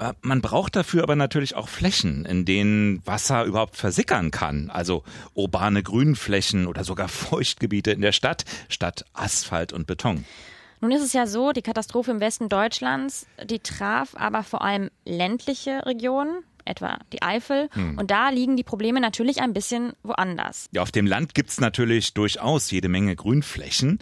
Äh, 0.00 0.14
Man 0.22 0.40
braucht 0.40 0.74
dafür 0.74 1.02
aber 1.02 1.14
natürlich 1.14 1.54
auch 1.54 1.68
Flächen, 1.68 2.24
in 2.24 2.44
denen 2.44 3.06
Wasser 3.06 3.44
überhaupt 3.44 3.76
versickern 3.76 4.30
kann. 4.30 4.70
Also 4.70 5.04
urbane 5.34 5.82
Grünflächen 5.82 6.66
oder 6.66 6.82
sogar 6.84 7.08
Feuchtgebiete 7.08 7.92
in 7.92 8.00
der 8.00 8.12
Stadt 8.12 8.44
statt 8.68 9.04
Asphalt 9.12 9.72
und 9.72 9.86
Beton. 9.86 10.24
Nun 10.80 10.92
ist 10.92 11.02
es 11.02 11.12
ja 11.12 11.26
so, 11.26 11.52
die 11.52 11.60
Katastrophe 11.60 12.10
im 12.10 12.20
Westen 12.20 12.48
Deutschlands, 12.48 13.26
die 13.44 13.58
traf 13.58 14.14
aber 14.14 14.42
vor 14.42 14.62
allem 14.62 14.90
ländliche 15.04 15.84
Regionen, 15.84 16.42
etwa 16.64 16.98
die 17.12 17.22
Eifel. 17.22 17.68
Hm. 17.72 17.98
Und 17.98 18.10
da 18.10 18.30
liegen 18.30 18.56
die 18.56 18.62
Probleme 18.62 19.00
natürlich 19.00 19.40
ein 19.40 19.52
bisschen 19.52 19.92
woanders. 20.02 20.68
Ja, 20.72 20.82
auf 20.82 20.92
dem 20.92 21.06
Land 21.06 21.34
gibt's 21.34 21.60
natürlich 21.60 22.14
durchaus 22.14 22.70
jede 22.70 22.88
Menge 22.88 23.16
Grünflächen. 23.16 23.98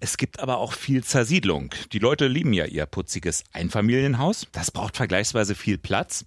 Es 0.00 0.16
gibt 0.16 0.40
aber 0.40 0.58
auch 0.58 0.72
viel 0.72 1.04
Zersiedlung. 1.04 1.74
Die 1.92 1.98
Leute 1.98 2.26
lieben 2.26 2.52
ja 2.52 2.64
ihr 2.64 2.86
putziges 2.86 3.44
Einfamilienhaus. 3.52 4.46
Das 4.52 4.70
braucht 4.70 4.96
vergleichsweise 4.96 5.54
viel 5.54 5.78
Platz. 5.78 6.24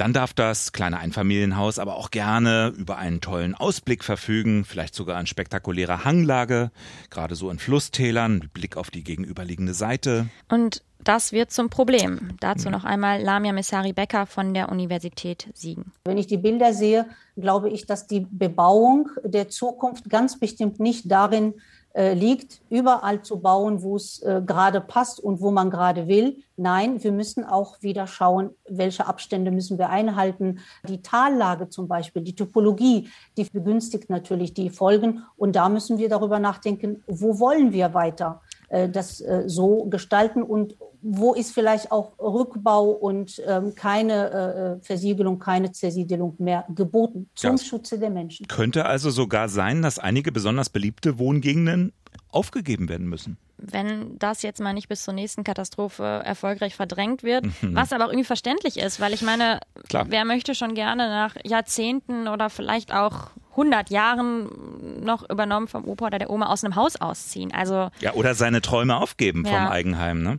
Dann 0.00 0.14
darf 0.14 0.32
das 0.32 0.72
kleine 0.72 0.98
Einfamilienhaus 0.98 1.78
aber 1.78 1.96
auch 1.96 2.10
gerne 2.10 2.72
über 2.74 2.96
einen 2.96 3.20
tollen 3.20 3.54
Ausblick 3.54 4.02
verfügen, 4.02 4.64
vielleicht 4.64 4.94
sogar 4.94 5.18
an 5.18 5.26
spektakulärer 5.26 6.06
Hanglage, 6.06 6.70
gerade 7.10 7.34
so 7.34 7.50
in 7.50 7.58
Flusstälern, 7.58 8.38
mit 8.38 8.54
Blick 8.54 8.78
auf 8.78 8.90
die 8.90 9.04
gegenüberliegende 9.04 9.74
Seite. 9.74 10.28
Und 10.48 10.82
das 11.04 11.32
wird 11.32 11.50
zum 11.50 11.68
Problem. 11.68 12.30
Dazu 12.40 12.70
noch 12.70 12.84
einmal 12.84 13.20
Lamia 13.20 13.52
Messari 13.52 13.92
Becker 13.92 14.24
von 14.24 14.54
der 14.54 14.70
Universität 14.70 15.48
Siegen. 15.52 15.92
Wenn 16.06 16.16
ich 16.16 16.26
die 16.26 16.38
Bilder 16.38 16.72
sehe, 16.72 17.04
glaube 17.36 17.68
ich, 17.68 17.84
dass 17.84 18.06
die 18.06 18.20
Bebauung 18.20 19.10
der 19.22 19.50
Zukunft 19.50 20.08
ganz 20.08 20.38
bestimmt 20.38 20.80
nicht 20.80 21.10
darin 21.10 21.52
äh, 21.92 22.14
liegt, 22.14 22.60
überall 22.70 23.22
zu 23.22 23.40
bauen, 23.40 23.82
wo 23.82 23.96
es 23.96 24.22
äh, 24.22 24.42
gerade 24.46 24.80
passt 24.80 25.18
und 25.18 25.40
wo 25.40 25.50
man 25.50 25.70
gerade 25.70 26.06
will. 26.06 26.38
Nein, 26.56 27.02
wir 27.02 27.10
müssen 27.10 27.44
auch 27.44 27.82
wieder 27.82 28.06
schauen, 28.06 28.50
welche 28.68 29.06
Abstände 29.06 29.50
müssen 29.50 29.78
wir 29.78 29.90
einhalten. 29.90 30.60
Die 30.88 31.02
Tallage 31.02 31.68
zum 31.68 31.88
Beispiel, 31.88 32.22
die 32.22 32.36
Topologie, 32.36 33.08
die 33.36 33.44
begünstigt 33.44 34.08
natürlich 34.08 34.54
die 34.54 34.70
Folgen. 34.70 35.24
Und 35.36 35.56
da 35.56 35.68
müssen 35.68 35.98
wir 35.98 36.08
darüber 36.08 36.38
nachdenken, 36.38 37.02
wo 37.06 37.40
wollen 37.40 37.72
wir 37.72 37.92
weiter 37.92 38.40
das 38.88 39.20
äh, 39.20 39.44
so 39.46 39.84
gestalten 39.86 40.42
und 40.42 40.76
wo 41.02 41.34
ist 41.34 41.52
vielleicht 41.52 41.92
auch 41.92 42.18
Rückbau 42.18 42.90
und 42.90 43.42
ähm, 43.46 43.74
keine 43.74 44.78
äh, 44.80 44.84
Versiegelung, 44.84 45.38
keine 45.38 45.72
Zersiedelung 45.72 46.34
mehr 46.38 46.66
geboten 46.74 47.30
zum 47.34 47.56
Ja. 47.56 47.58
Schutze 47.62 47.98
der 47.98 48.10
Menschen. 48.10 48.46
Könnte 48.48 48.86
also 48.86 49.10
sogar 49.10 49.48
sein, 49.48 49.82
dass 49.82 49.98
einige 49.98 50.30
besonders 50.30 50.68
beliebte 50.68 51.18
Wohngegenden 51.18 51.92
aufgegeben 52.28 52.88
werden 52.88 53.08
müssen. 53.08 53.38
Wenn 53.62 54.18
das 54.18 54.42
jetzt 54.42 54.60
mal 54.60 54.72
nicht 54.72 54.88
bis 54.88 55.04
zur 55.04 55.14
nächsten 55.14 55.44
Katastrophe 55.44 56.22
erfolgreich 56.24 56.74
verdrängt 56.74 57.22
wird, 57.22 57.44
Mhm. 57.62 57.74
was 57.74 57.92
aber 57.92 58.04
auch 58.06 58.08
irgendwie 58.10 58.24
verständlich 58.26 58.78
ist, 58.78 59.00
weil 59.00 59.12
ich 59.12 59.22
meine, 59.22 59.60
Klar. 59.88 60.06
wer 60.08 60.24
möchte 60.24 60.54
schon 60.54 60.74
gerne 60.74 61.08
nach 61.08 61.36
Jahrzehnten 61.44 62.26
oder 62.28 62.48
vielleicht 62.50 62.92
auch 62.92 63.30
100 63.50 63.90
Jahren 63.90 65.04
noch 65.04 65.28
übernommen 65.28 65.68
vom 65.68 65.84
Opa 65.84 66.06
oder 66.06 66.18
der 66.18 66.30
Oma 66.30 66.46
aus 66.46 66.64
einem 66.64 66.76
Haus 66.76 66.96
ausziehen? 66.96 67.52
Also 67.52 67.90
Ja, 68.00 68.14
oder 68.14 68.34
seine 68.34 68.60
Träume 68.62 68.96
aufgeben 68.96 69.44
vom 69.44 69.52
Ja. 69.54 69.70
Eigenheim. 69.70 70.22
Ne? 70.22 70.38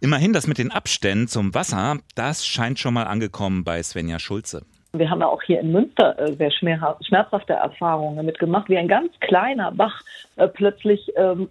Immerhin 0.00 0.32
das 0.32 0.46
mit 0.46 0.58
den 0.58 0.70
Abständen 0.72 1.28
zum 1.28 1.54
Wasser, 1.54 1.98
das 2.14 2.46
scheint 2.46 2.78
schon 2.78 2.94
mal 2.94 3.04
angekommen 3.04 3.64
bei 3.64 3.82
Svenja 3.82 4.18
Schulze. 4.18 4.64
Wir 4.92 5.08
haben 5.08 5.20
ja 5.20 5.28
auch 5.28 5.42
hier 5.42 5.60
in 5.60 5.70
Münster 5.70 6.18
äh, 6.18 6.32
sehr 6.32 6.50
schmerzhafte 6.50 7.52
Erfahrungen 7.52 8.16
damit 8.16 8.38
gemacht, 8.38 8.68
wie 8.68 8.76
ein 8.76 8.88
ganz 8.88 9.12
kleiner 9.20 9.70
Bach 9.70 10.00
äh, 10.36 10.48
plötzlich 10.48 11.12
ähm, 11.16 11.48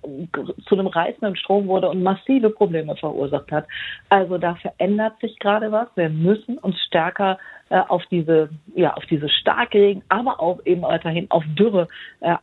zu 0.67 0.75
einem 0.75 0.87
reißenden 0.87 1.37
Strom 1.37 1.67
wurde 1.67 1.89
und 1.89 2.03
massive 2.03 2.49
Probleme 2.49 2.95
verursacht 2.97 3.51
hat. 3.51 3.65
Also 4.09 4.37
da 4.37 4.55
verändert 4.55 5.19
sich 5.21 5.39
gerade 5.39 5.71
was. 5.71 5.87
Wir 5.95 6.09
müssen 6.09 6.57
uns 6.57 6.77
stärker 6.81 7.37
äh, 7.69 7.79
auf 7.87 8.03
diese, 8.11 8.49
ja, 8.75 8.93
auf 8.95 9.05
diese 9.05 9.29
Starkregen, 9.29 10.03
aber 10.09 10.41
auch 10.41 10.59
eben 10.65 10.81
weiterhin 10.81 11.31
auf 11.31 11.43
Dürre 11.57 11.87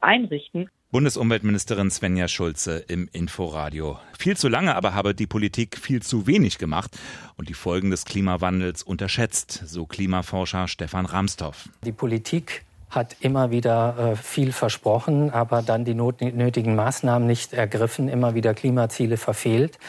einrichten. 0.00 0.70
Bundesumweltministerin 0.93 1.90
Svenja 1.90 2.28
Schulze 2.28 2.78
im 2.78 3.09
Inforadio. 3.11 3.99
Viel 4.16 4.37
zu 4.37 4.47
lange 4.47 4.76
aber 4.76 4.95
habe 4.95 5.16
die 5.16 5.26
Politik 5.26 5.76
viel 5.76 6.00
zu 6.00 6.28
wenig 6.28 6.59
gemacht 6.59 6.97
und 7.37 7.49
die 7.49 7.55
Folgen 7.55 7.90
des 7.90 8.05
Klimawandels 8.05 8.85
unterschätzt, 8.85 9.64
so 9.66 9.87
Klimaforscher 9.87 10.69
Stefan 10.69 11.05
Ramstorff. 11.05 11.69
Die 11.85 11.90
Politik 11.90 12.64
hat 12.88 13.16
immer 13.19 13.50
wieder 13.50 14.12
äh, 14.12 14.16
viel 14.16 14.52
versprochen, 14.52 15.31
aber 15.31 15.61
dann 15.62 15.85
die 15.85 15.95
not 15.95 16.21
nötigen 16.21 16.76
Maßnahmen 16.76 17.26
nicht 17.26 17.52
ergriffen, 17.52 18.09
immer 18.09 18.37
wieder 18.37 18.55
Klimaziele 18.55 19.16
verfehlt. 19.16 19.81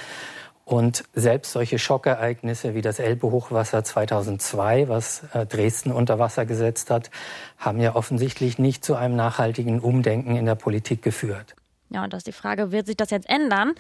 Und 0.68 1.06
selbst 1.14 1.54
solche 1.54 1.80
Schockereignisse 1.80 2.76
wie 2.76 2.82
das 2.82 3.00
Elbe-Hochwasser 3.00 3.86
2002, 3.86 4.90
was 4.90 5.24
äh, 5.34 5.46
Dresden 5.46 5.94
unter 5.94 6.20
Wasser 6.20 6.46
gesetzt 6.46 6.90
hat, 6.92 7.10
haben 7.58 7.80
ja 7.80 7.96
offensichtlich 7.96 8.60
nicht 8.60 8.84
zu 8.84 8.96
einem 8.96 9.16
nachhaltigen 9.16 9.80
Umdenken 9.80 10.36
in 10.36 10.46
der 10.46 10.56
Politik 10.56 11.02
geführt. 11.02 11.56
Ja, 11.90 12.04
und 12.04 12.12
das 12.12 12.20
ist 12.20 12.28
die 12.28 12.32
Frage, 12.34 12.74
wird 12.74 12.86
sich 12.86 12.98
das 12.98 13.12
jetzt 13.12 13.30
ändern? 13.30 13.76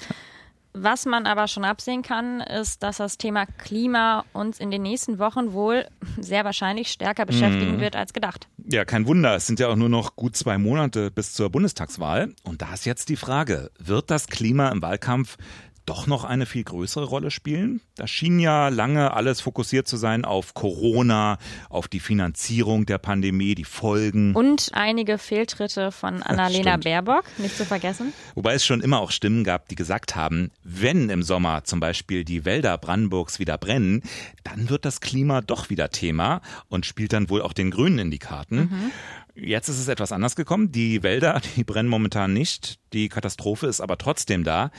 Was 0.72 1.06
man 1.06 1.26
aber 1.26 1.48
schon 1.48 1.66
absehen 1.66 2.04
kann, 2.04 2.40
ist, 2.40 2.84
dass 2.84 2.98
das 2.98 3.18
Thema 3.18 3.48
Klima 3.48 4.24
uns 4.32 4.60
in 4.60 4.70
den 4.72 4.84
nächsten 4.84 5.18
Wochen 5.20 5.52
wohl 5.52 5.88
sehr 6.20 6.46
wahrscheinlich 6.46 6.90
stärker 6.90 7.26
beschäftigen 7.26 7.78
Mhm. 7.78 7.80
wird 7.82 7.96
als 7.96 8.14
gedacht. 8.14 8.48
Ja, 8.70 8.86
kein 8.86 9.08
Wunder, 9.08 9.36
es 9.36 9.48
sind 9.48 9.60
ja 9.60 9.70
auch 9.70 9.76
nur 9.76 9.90
noch 9.90 10.16
gut 10.16 10.38
zwei 10.38 10.58
Monate 10.58 11.10
bis 11.10 11.34
zur 11.34 11.50
Bundestagswahl. 11.50 12.34
Und 12.44 12.62
da 12.62 12.74
ist 12.74 12.86
jetzt 12.86 13.10
die 13.10 13.16
Frage, 13.16 13.72
wird 13.80 14.12
das 14.12 14.28
Klima 14.28 14.70
im 14.70 14.82
Wahlkampf 14.82 15.38
doch 15.88 16.06
noch 16.06 16.24
eine 16.24 16.46
viel 16.46 16.64
größere 16.64 17.06
Rolle 17.06 17.32
spielen? 17.32 17.82
Da 17.96 18.06
schien 18.06 18.40
ja 18.40 18.68
lange 18.68 19.14
alles 19.14 19.42
fokussiert 19.42 19.88
zu 19.88 19.98
sein 19.98 20.26
auf 20.26 20.54
Corona, 20.54 21.40
auf 21.70 21.88
die 21.88 22.00
Finanzierung 22.00 22.86
der 22.86 23.00
Pandemie, 23.00 23.56
die 23.56 23.64
Folgen. 23.64 24.36
Und 24.36 24.70
einige 24.74 25.18
Fehltritte 25.18 25.92
von 25.92 26.22
Annalena. 26.22 26.78
Baerbock, 26.78 27.24
nicht 27.38 27.58
zu 27.58 27.66
vergessen. 27.66 28.14
Wobei 28.36 28.54
es 28.54 28.66
schon 28.66 28.82
immer 28.82 29.00
auch 29.00 29.12
Stimmen 29.12 29.44
gab, 29.44 29.70
die 29.70 29.76
gesagt 29.76 30.16
haben, 30.16 30.52
wenn 30.64 31.10
im 31.10 31.24
Sommer 31.24 31.64
zum 31.64 31.80
Beispiel 31.80 32.24
die 32.24 32.46
Wälder 32.46 32.78
Brandenburgs 32.78 33.40
wieder 33.40 33.58
brennen, 33.58 34.04
dann 34.44 34.70
wird 34.70 34.86
das 34.86 35.02
Klima 35.02 35.42
doch 35.42 35.70
wieder 35.70 35.90
Thema 35.90 36.42
und 36.68 36.86
spielt 36.86 37.14
dann 37.14 37.30
wohl 37.30 37.42
auch 37.42 37.54
den 37.54 37.72
Grünen 37.72 37.98
in 37.98 38.12
die 38.12 38.20
Karten. 38.20 38.92
Jetzt 39.40 39.70
ist 39.70 39.80
es 39.80 39.88
etwas 39.88 40.12
anders 40.12 40.36
gekommen. 40.36 40.72
Die 40.72 41.04
Wälder, 41.04 41.42
die 41.56 41.64
brennen 41.64 41.90
momentan 41.90 42.34
nicht. 42.34 42.80
Die 42.94 43.08
Katastrophe 43.08 43.68
ist 43.68 43.82
aber 43.82 43.98
trotzdem 43.98 44.44
da. 44.44 44.72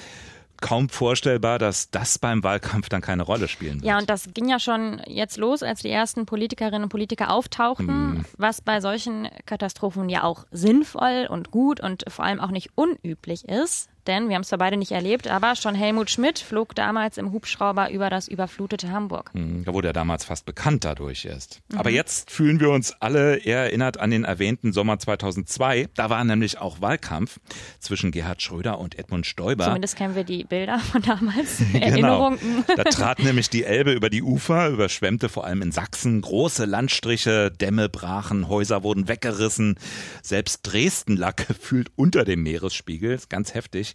Kaum 0.61 0.89
vorstellbar, 0.89 1.59
dass 1.59 1.91
das 1.91 2.19
beim 2.19 2.43
Wahlkampf 2.43 2.89
dann 2.89 3.01
keine 3.01 3.23
Rolle 3.23 3.49
spielen 3.49 3.77
wird. 3.77 3.85
Ja, 3.85 3.99
und 3.99 4.11
das 4.11 4.29
ging 4.35 4.49
ja 4.49 4.59
schon 4.59 5.01
jetzt 5.07 5.37
los, 5.37 5.63
als 5.63 5.83
die 5.83 5.91
ersten 5.91 6.27
Politikerinnen 6.27 6.83
und 6.85 6.89
Politiker 6.89 7.31
auftauchten, 7.33 7.87
Mhm. 8.15 8.25
was 8.37 8.61
bei 8.61 8.81
solchen 8.81 9.29
Katastrophen 9.47 10.09
ja 10.09 10.25
auch 10.25 10.45
sinnvoll 10.51 11.27
und 11.31 11.51
gut 11.51 11.81
und 11.81 12.05
vor 12.09 12.25
allem 12.25 12.41
auch 12.41 12.51
nicht 12.51 12.71
unüblich 12.75 13.49
ist. 13.49 13.89
Denn 14.09 14.29
wir 14.29 14.35
haben 14.35 14.43
es 14.43 14.49
zwar 14.49 14.59
beide 14.59 14.77
nicht 14.79 14.91
erlebt, 14.93 15.29
aber 15.29 15.55
schon 15.55 15.75
Helmut 15.75 16.11
Schmidt 16.11 16.39
flog 16.39 16.75
damals 16.75 17.19
im 17.19 17.31
Hubschrauber 17.31 17.91
über 17.91 18.09
das 18.11 18.27
überflutete 18.27 18.91
Hamburg. 18.91 19.31
Hm, 19.35 19.65
Da 19.65 19.73
wurde 19.75 19.89
er 19.89 19.93
damals 19.93 20.25
fast 20.25 20.47
bekannt 20.47 20.85
dadurch 20.85 21.27
erst. 21.27 21.61
Mhm. 21.71 21.79
Aber 21.79 21.91
jetzt 21.91 22.31
fühlen 22.31 22.59
wir 22.59 22.71
uns 22.71 22.95
alle 23.01 23.37
eher 23.37 23.59
erinnert 23.65 24.01
an 24.01 24.11
den 24.11 24.25
erwähnten 24.25 24.73
Sommer 24.73 24.99
2002. 24.99 25.89
Da 25.95 26.09
war 26.11 26.25
nämlich 26.25 26.59
auch 26.59 26.81
Wahlkampf 26.81 27.39
zwischen 27.79 28.11
Gerhard 28.11 28.41
Schröder 28.43 28.79
und 28.79 28.99
Edmund 28.99 29.27
Stoiber. 29.27 29.65
Zumindest 29.67 29.97
kennen 29.97 30.15
wir 30.17 30.25
die 30.25 30.45
Bilder 30.45 30.79
von 30.79 31.03
damals. 31.03 31.59
Genau. 31.79 31.85
Erinnerungen. 31.87 32.65
Da 32.77 32.85
trat 32.85 33.19
nämlich 33.21 33.51
die 33.51 33.65
Elbe 33.65 33.93
über 33.93 34.09
die 34.11 34.23
Ufer, 34.23 34.69
überschwemmte 34.69 35.29
vor 35.29 35.45
allem 35.45 35.63
in 35.63 35.71
Sachsen 35.73 36.21
große 36.21 36.65
Landstriche, 36.65 37.51
Dämme 37.51 37.89
brachen, 37.89 38.49
Häuser 38.49 38.83
wurden 38.83 39.07
weggerissen. 39.09 39.79
Selbst 40.23 40.61
Dresden 40.63 41.17
lag 41.17 41.37
gefühlt 41.49 41.91
unter 41.97 42.25
dem 42.25 42.43
Meeresspiegel. 42.43 43.13
Ist 43.13 43.29
ganz 43.31 43.55
heftig. 43.55 43.95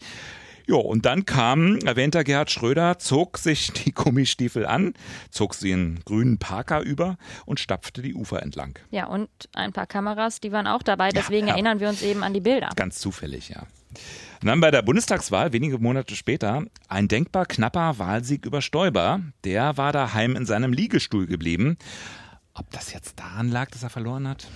Ja, 0.66 0.76
und 0.76 1.06
dann 1.06 1.26
kam 1.26 1.78
erwähnter 1.80 2.24
Gerhard 2.24 2.50
Schröder, 2.50 2.98
zog 2.98 3.38
sich 3.38 3.72
die 3.74 3.92
Gummistiefel 3.92 4.66
an, 4.66 4.94
zog 5.30 5.56
sie 5.56 5.72
in 5.72 6.00
grünen 6.06 6.38
Parker 6.38 6.82
über 6.82 7.18
und 7.46 7.60
stapfte 7.60 8.02
die 8.02 8.14
Ufer 8.14 8.42
entlang. 8.42 8.80
Ja, 8.92 9.08
und 9.08 9.30
ein 9.54 9.74
paar 9.74 9.88
Kameras, 9.88 10.40
die 10.40 10.52
waren 10.52 10.68
auch 10.68 10.84
dabei. 10.84 11.10
Deswegen 11.10 11.48
ja. 11.48 11.54
erinnern 11.54 11.80
wir 11.80 11.90
uns 11.90 12.02
eben 12.02 12.24
an 12.24 12.34
die 12.34 12.40
Bilder. 12.40 12.70
Ganz 12.76 13.00
zufällig, 13.00 13.50
ja. 13.50 13.64
Und 14.42 14.48
dann 14.48 14.60
bei 14.60 14.72
der 14.72 14.82
Bundestagswahl, 14.82 15.54
wenige 15.54 15.78
Monate 15.78 16.16
später, 16.16 16.64
ein 16.88 17.08
denkbar 17.08 17.46
knapper 17.46 18.00
Wahlsieg 18.00 18.46
über 18.46 18.62
Stoiber. 18.62 19.22
Der 19.44 19.78
war 19.78 19.92
daheim 19.92 20.36
in 20.36 20.46
seinem 20.46 20.74
Liegestuhl 20.74 21.28
geblieben. 21.28 21.78
Ob 22.54 22.70
das 22.72 22.94
jetzt 22.94 23.20
daran 23.20 23.50
lag, 23.50 23.72
dass 23.72 23.84
er 23.84 23.90
verloren 23.90 24.28
hat? 24.28 24.48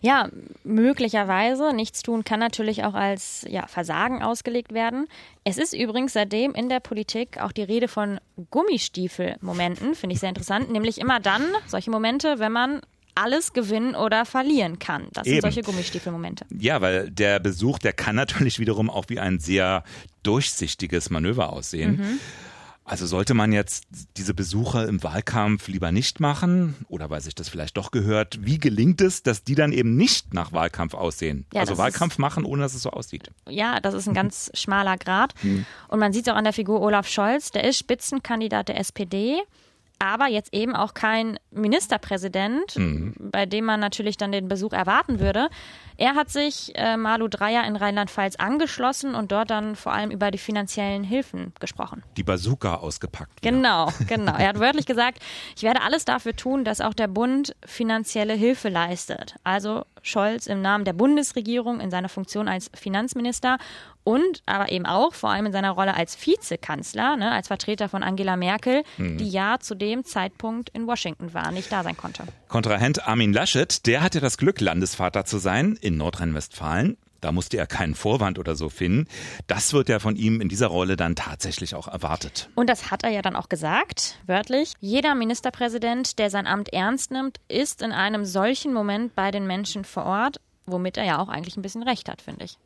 Ja, 0.00 0.28
möglicherweise. 0.64 1.72
Nichts 1.72 2.02
tun 2.02 2.24
kann 2.24 2.40
natürlich 2.40 2.84
auch 2.84 2.94
als 2.94 3.46
ja, 3.48 3.66
Versagen 3.66 4.22
ausgelegt 4.22 4.72
werden. 4.72 5.06
Es 5.44 5.58
ist 5.58 5.72
übrigens 5.72 6.12
seitdem 6.12 6.54
in 6.54 6.68
der 6.68 6.80
Politik 6.80 7.40
auch 7.40 7.52
die 7.52 7.62
Rede 7.62 7.88
von 7.88 8.20
Gummistiefelmomenten, 8.50 9.94
finde 9.94 10.14
ich 10.14 10.20
sehr 10.20 10.28
interessant. 10.28 10.70
Nämlich 10.70 10.98
immer 10.98 11.20
dann 11.20 11.42
solche 11.66 11.90
Momente, 11.90 12.38
wenn 12.38 12.52
man 12.52 12.80
alles 13.14 13.52
gewinnen 13.52 13.94
oder 13.94 14.26
verlieren 14.26 14.78
kann. 14.78 15.08
Das 15.14 15.26
Eben. 15.26 15.36
sind 15.36 15.40
solche 15.40 15.62
Gummistiefelmomente. 15.62 16.44
Ja, 16.50 16.80
weil 16.80 17.10
der 17.10 17.40
Besuch, 17.40 17.78
der 17.78 17.94
kann 17.94 18.14
natürlich 18.14 18.58
wiederum 18.58 18.90
auch 18.90 19.06
wie 19.08 19.18
ein 19.18 19.40
sehr 19.40 19.84
durchsichtiges 20.22 21.10
Manöver 21.10 21.52
aussehen. 21.52 21.96
Mhm. 21.96 22.20
Also 22.86 23.06
sollte 23.06 23.34
man 23.34 23.52
jetzt 23.52 23.84
diese 24.16 24.32
Besuche 24.32 24.84
im 24.84 25.02
Wahlkampf 25.02 25.66
lieber 25.66 25.90
nicht 25.90 26.20
machen 26.20 26.76
oder 26.88 27.10
weil 27.10 27.20
sich 27.20 27.34
das 27.34 27.48
vielleicht 27.48 27.76
doch 27.76 27.90
gehört, 27.90 28.38
wie 28.46 28.58
gelingt 28.58 29.00
es, 29.00 29.24
dass 29.24 29.42
die 29.42 29.56
dann 29.56 29.72
eben 29.72 29.96
nicht 29.96 30.32
nach 30.32 30.52
Wahlkampf 30.52 30.94
aussehen? 30.94 31.46
Ja, 31.52 31.62
also 31.62 31.78
Wahlkampf 31.78 32.14
ist, 32.14 32.18
machen, 32.18 32.44
ohne 32.44 32.62
dass 32.62 32.74
es 32.74 32.82
so 32.82 32.90
aussieht. 32.90 33.32
Ja, 33.48 33.80
das 33.80 33.92
ist 33.92 34.06
ein 34.06 34.14
ganz 34.14 34.52
schmaler 34.54 34.96
Grad. 34.98 35.34
Hm. 35.40 35.66
Und 35.88 35.98
man 35.98 36.12
sieht 36.12 36.28
es 36.28 36.32
auch 36.32 36.36
an 36.36 36.44
der 36.44 36.52
Figur 36.52 36.80
Olaf 36.80 37.08
Scholz, 37.08 37.50
der 37.50 37.64
ist 37.64 37.76
Spitzenkandidat 37.76 38.68
der 38.68 38.78
SPD 38.78 39.42
aber 39.98 40.28
jetzt 40.28 40.52
eben 40.52 40.76
auch 40.76 40.94
kein 40.94 41.38
Ministerpräsident, 41.50 42.76
mhm. 42.76 43.14
bei 43.18 43.46
dem 43.46 43.64
man 43.64 43.80
natürlich 43.80 44.16
dann 44.16 44.32
den 44.32 44.48
Besuch 44.48 44.72
erwarten 44.72 45.20
würde. 45.20 45.48
Er 45.96 46.14
hat 46.14 46.30
sich 46.30 46.72
äh, 46.74 46.96
Malu 46.96 47.28
Dreyer 47.28 47.66
in 47.66 47.76
Rheinland-Pfalz 47.76 48.36
angeschlossen 48.36 49.14
und 49.14 49.32
dort 49.32 49.50
dann 49.50 49.76
vor 49.76 49.92
allem 49.92 50.10
über 50.10 50.30
die 50.30 50.38
finanziellen 50.38 51.04
Hilfen 51.04 51.52
gesprochen. 51.60 52.02
Die 52.16 52.22
Bazooka 52.22 52.76
ausgepackt. 52.76 53.42
Wieder. 53.42 53.50
Genau, 53.50 53.92
genau. 54.06 54.36
Er 54.36 54.48
hat 54.48 54.60
wörtlich 54.60 54.86
gesagt, 54.86 55.18
ich 55.56 55.62
werde 55.62 55.82
alles 55.82 56.04
dafür 56.04 56.36
tun, 56.36 56.64
dass 56.64 56.80
auch 56.80 56.94
der 56.94 57.08
Bund 57.08 57.56
finanzielle 57.64 58.34
Hilfe 58.34 58.68
leistet. 58.68 59.36
Also 59.44 59.84
Scholz 60.02 60.46
im 60.46 60.62
Namen 60.62 60.84
der 60.84 60.92
Bundesregierung 60.92 61.80
in 61.80 61.90
seiner 61.90 62.08
Funktion 62.08 62.48
als 62.48 62.70
Finanzminister 62.74 63.58
und 64.04 64.42
aber 64.46 64.70
eben 64.70 64.86
auch 64.86 65.14
vor 65.14 65.30
allem 65.30 65.46
in 65.46 65.52
seiner 65.52 65.72
Rolle 65.72 65.94
als 65.96 66.16
Vizekanzler, 66.24 67.16
ne, 67.16 67.32
als 67.32 67.48
Vertreter 67.48 67.88
von 67.88 68.04
Angela 68.04 68.36
Merkel, 68.36 68.84
mhm. 68.98 69.18
die 69.18 69.28
ja 69.28 69.58
zu 69.58 69.74
dem 69.74 70.04
Zeitpunkt 70.04 70.68
in 70.68 70.86
Washington 70.86 71.34
war, 71.34 71.50
nicht 71.50 71.72
da 71.72 71.82
sein 71.82 71.96
konnte. 71.96 72.22
Kontrahent 72.46 73.08
Armin 73.08 73.32
Laschet, 73.32 73.84
der 73.84 74.04
hatte 74.04 74.20
das 74.20 74.38
Glück, 74.38 74.60
Landesvater 74.60 75.24
zu 75.24 75.38
sein 75.38 75.76
in 75.86 75.96
Nordrhein-Westfalen. 75.96 76.96
Da 77.20 77.32
musste 77.32 77.56
er 77.56 77.66
keinen 77.66 77.94
Vorwand 77.94 78.38
oder 78.38 78.56
so 78.56 78.68
finden. 78.68 79.08
Das 79.46 79.72
wird 79.72 79.88
ja 79.88 79.98
von 79.98 80.16
ihm 80.16 80.40
in 80.40 80.48
dieser 80.48 80.66
Rolle 80.66 80.96
dann 80.96 81.16
tatsächlich 81.16 81.74
auch 81.74 81.88
erwartet. 81.88 82.50
Und 82.54 82.68
das 82.68 82.90
hat 82.90 83.04
er 83.04 83.10
ja 83.10 83.22
dann 83.22 83.36
auch 83.36 83.48
gesagt, 83.48 84.18
wörtlich. 84.26 84.74
Jeder 84.80 85.14
Ministerpräsident, 85.14 86.18
der 86.18 86.30
sein 86.30 86.46
Amt 86.46 86.72
ernst 86.72 87.10
nimmt, 87.10 87.38
ist 87.48 87.82
in 87.82 87.92
einem 87.92 88.24
solchen 88.24 88.72
Moment 88.72 89.14
bei 89.14 89.30
den 89.30 89.46
Menschen 89.46 89.84
vor 89.84 90.04
Ort, 90.04 90.40
womit 90.66 90.96
er 90.98 91.04
ja 91.04 91.18
auch 91.18 91.28
eigentlich 91.28 91.56
ein 91.56 91.62
bisschen 91.62 91.82
recht 91.82 92.08
hat, 92.08 92.20
finde 92.20 92.44
ich. 92.44 92.58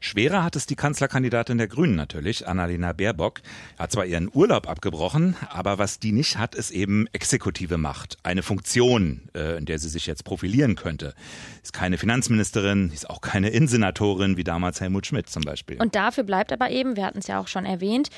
Schwerer 0.00 0.44
hat 0.44 0.56
es 0.56 0.66
die 0.66 0.76
Kanzlerkandidatin 0.76 1.58
der 1.58 1.68
Grünen 1.68 1.96
natürlich, 1.96 2.46
Annalena 2.46 2.92
Baerbock. 2.92 3.40
Hat 3.78 3.92
zwar 3.92 4.06
ihren 4.06 4.30
Urlaub 4.32 4.68
abgebrochen, 4.68 5.36
aber 5.50 5.78
was 5.78 5.98
die 5.98 6.12
nicht 6.12 6.38
hat, 6.38 6.54
ist 6.54 6.70
eben 6.70 7.06
exekutive 7.12 7.78
Macht. 7.78 8.18
Eine 8.22 8.42
Funktion, 8.42 9.22
äh, 9.34 9.58
in 9.58 9.66
der 9.66 9.78
sie 9.78 9.88
sich 9.88 10.06
jetzt 10.06 10.24
profilieren 10.24 10.76
könnte. 10.76 11.14
Ist 11.62 11.72
keine 11.72 11.98
Finanzministerin, 11.98 12.90
ist 12.92 13.08
auch 13.08 13.20
keine 13.20 13.50
Innensenatorin 13.50 14.36
wie 14.36 14.44
damals 14.44 14.80
Helmut 14.80 15.06
Schmidt 15.06 15.28
zum 15.28 15.42
Beispiel. 15.42 15.80
Und 15.80 15.94
dafür 15.94 16.24
bleibt 16.24 16.52
aber 16.52 16.70
eben, 16.70 16.96
wir 16.96 17.04
hatten 17.04 17.18
es 17.18 17.26
ja 17.26 17.40
auch 17.40 17.48
schon 17.48 17.64
erwähnt, 17.64 18.10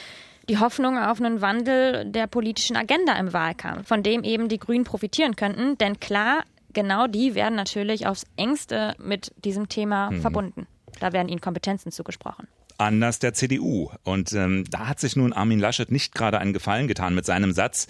die 0.49 0.59
Hoffnung 0.59 0.99
auf 0.99 1.21
einen 1.21 1.41
Wandel 1.41 2.05
der 2.05 2.27
politischen 2.27 2.77
Agenda 2.77 3.19
im 3.19 3.33
Wahlkampf, 3.33 3.89
von 3.89 4.03
dem 4.03 4.23
eben 4.23 4.49
die 4.49 4.59
Grünen 4.59 4.85
profitieren 4.85 5.35
könnten. 5.35 5.77
Denn 5.79 5.99
klar, 5.99 6.45
genau 6.73 7.07
die 7.07 7.35
werden 7.35 7.57
natürlich 7.57 8.07
aufs 8.07 8.27
engste 8.37 8.95
mit 8.99 9.33
diesem 9.45 9.69
Thema 9.69 10.11
mhm. 10.11 10.21
verbunden. 10.21 10.67
Da 11.01 11.13
werden 11.13 11.29
ihnen 11.29 11.41
Kompetenzen 11.41 11.93
zugesprochen 11.93 12.49
anders 12.79 13.19
der 13.19 13.35
CDU. 13.35 13.91
Und 14.05 14.33
ähm, 14.33 14.65
da 14.71 14.89
hat 14.89 15.01
sich 15.01 15.17
nun 15.17 15.33
Armin 15.33 15.59
Laschet 15.59 15.91
nicht 15.91 16.15
gerade 16.15 16.39
einen 16.39 16.53
Gefallen 16.53 16.89
getan 16.89 17.15
mit 17.15 17.27
seinem 17.27 17.53
Satz, 17.53 17.87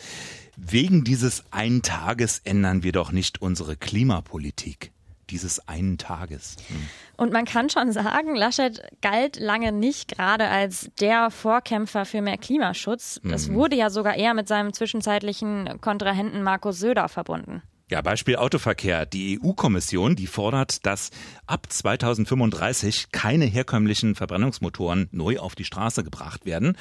wegen 0.56 1.04
dieses 1.04 1.44
einen 1.50 1.82
Tages 1.82 2.40
ändern 2.44 2.82
wir 2.82 2.92
doch 2.92 3.12
nicht 3.12 3.42
unsere 3.42 3.76
Klimapolitik. 3.76 4.92
Dieses 5.30 5.66
einen 5.66 5.98
Tages. 5.98 6.54
Hm. 6.68 6.76
Und 7.16 7.32
man 7.32 7.46
kann 7.46 7.68
schon 7.68 7.90
sagen, 7.90 8.36
Laschet 8.36 8.80
galt 9.02 9.40
lange 9.40 9.72
nicht 9.72 10.14
gerade 10.14 10.46
als 10.46 10.88
der 11.00 11.32
Vorkämpfer 11.32 12.04
für 12.04 12.22
mehr 12.22 12.38
Klimaschutz. 12.38 13.20
Das 13.24 13.48
hm. 13.48 13.54
wurde 13.54 13.74
ja 13.74 13.90
sogar 13.90 14.14
eher 14.14 14.34
mit 14.34 14.46
seinem 14.46 14.72
zwischenzeitlichen 14.72 15.80
Kontrahenten 15.80 16.44
Markus 16.44 16.78
Söder 16.78 17.08
verbunden. 17.08 17.62
Ja, 17.88 18.00
Beispiel 18.00 18.34
Autoverkehr. 18.34 19.06
Die 19.06 19.38
EU-Kommission, 19.40 20.16
die 20.16 20.26
fordert, 20.26 20.84
dass 20.84 21.10
ab 21.46 21.66
2035 21.68 23.12
keine 23.12 23.44
herkömmlichen 23.44 24.16
Verbrennungsmotoren 24.16 25.08
neu 25.12 25.38
auf 25.38 25.54
die 25.54 25.64
Straße 25.64 26.02
gebracht 26.02 26.46
werden. 26.46 26.76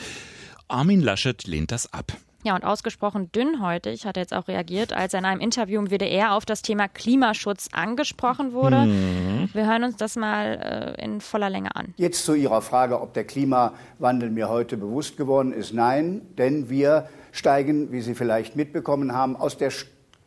Armin 0.68 1.02
Laschet 1.02 1.46
lehnt 1.46 1.72
das 1.72 1.94
ab. 1.94 2.14
Ja, 2.44 2.56
und 2.56 2.64
ausgesprochen 2.64 3.32
dünnhäutig 3.32 4.08
hat 4.08 4.18
er 4.18 4.24
jetzt 4.24 4.34
auch 4.34 4.48
reagiert, 4.48 4.94
als 4.94 5.14
er 5.14 5.20
in 5.20 5.26
einem 5.26 5.42
Interview 5.42 5.80
im 5.80 5.92
WDR 5.92 6.34
auf 6.34 6.44
das 6.44 6.64
Thema 6.64 6.88
Klimaschutz 6.88 7.70
angesprochen 7.72 8.54
wurde. 8.54 8.86
Mhm. 8.86 9.50
Wir 9.54 9.68
hören 9.68 9.84
uns 9.84 9.98
das 9.98 10.16
mal 10.16 10.96
äh, 10.98 11.04
in 11.04 11.22
voller 11.22 11.52
Länge 11.52 11.76
an. 11.76 11.94
Jetzt 11.98 12.26
zu 12.26 12.34
Ihrer 12.34 12.64
Frage, 12.64 13.00
ob 13.00 13.14
der 13.14 13.26
Klimawandel 13.26 14.32
mir 14.32 14.50
heute 14.50 14.76
bewusst 14.76 15.18
geworden 15.18 15.54
ist. 15.54 15.72
Nein, 15.72 16.22
denn 16.40 16.68
wir 16.68 17.10
steigen, 17.32 17.92
wie 17.92 18.02
Sie 18.02 18.16
vielleicht 18.16 18.56
mitbekommen 18.56 19.14
haben, 19.14 19.36
aus 19.36 19.58
der 19.58 19.70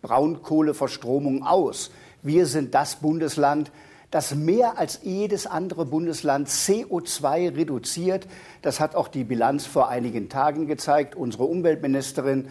Braunkohleverstromung 0.02 1.42
aus. 1.42 1.90
Wir 2.22 2.46
sind 2.46 2.74
das 2.74 2.96
Bundesland, 2.96 3.70
das 4.10 4.34
mehr 4.34 4.78
als 4.78 5.00
jedes 5.02 5.46
andere 5.46 5.84
Bundesland 5.84 6.48
CO2 6.48 7.56
reduziert. 7.56 8.26
Das 8.62 8.80
hat 8.80 8.94
auch 8.94 9.08
die 9.08 9.24
Bilanz 9.24 9.66
vor 9.66 9.88
einigen 9.88 10.28
Tagen 10.28 10.66
gezeigt. 10.66 11.14
Unsere 11.14 11.44
Umweltministerin 11.44 12.48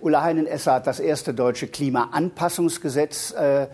Ulla 0.00 0.22
Heinen-Esser 0.22 0.74
hat 0.74 0.86
das 0.86 1.00
erste 1.00 1.34
deutsche 1.34 1.68
Klimaanpassungsgesetz 1.68 3.32
äh, 3.32 3.66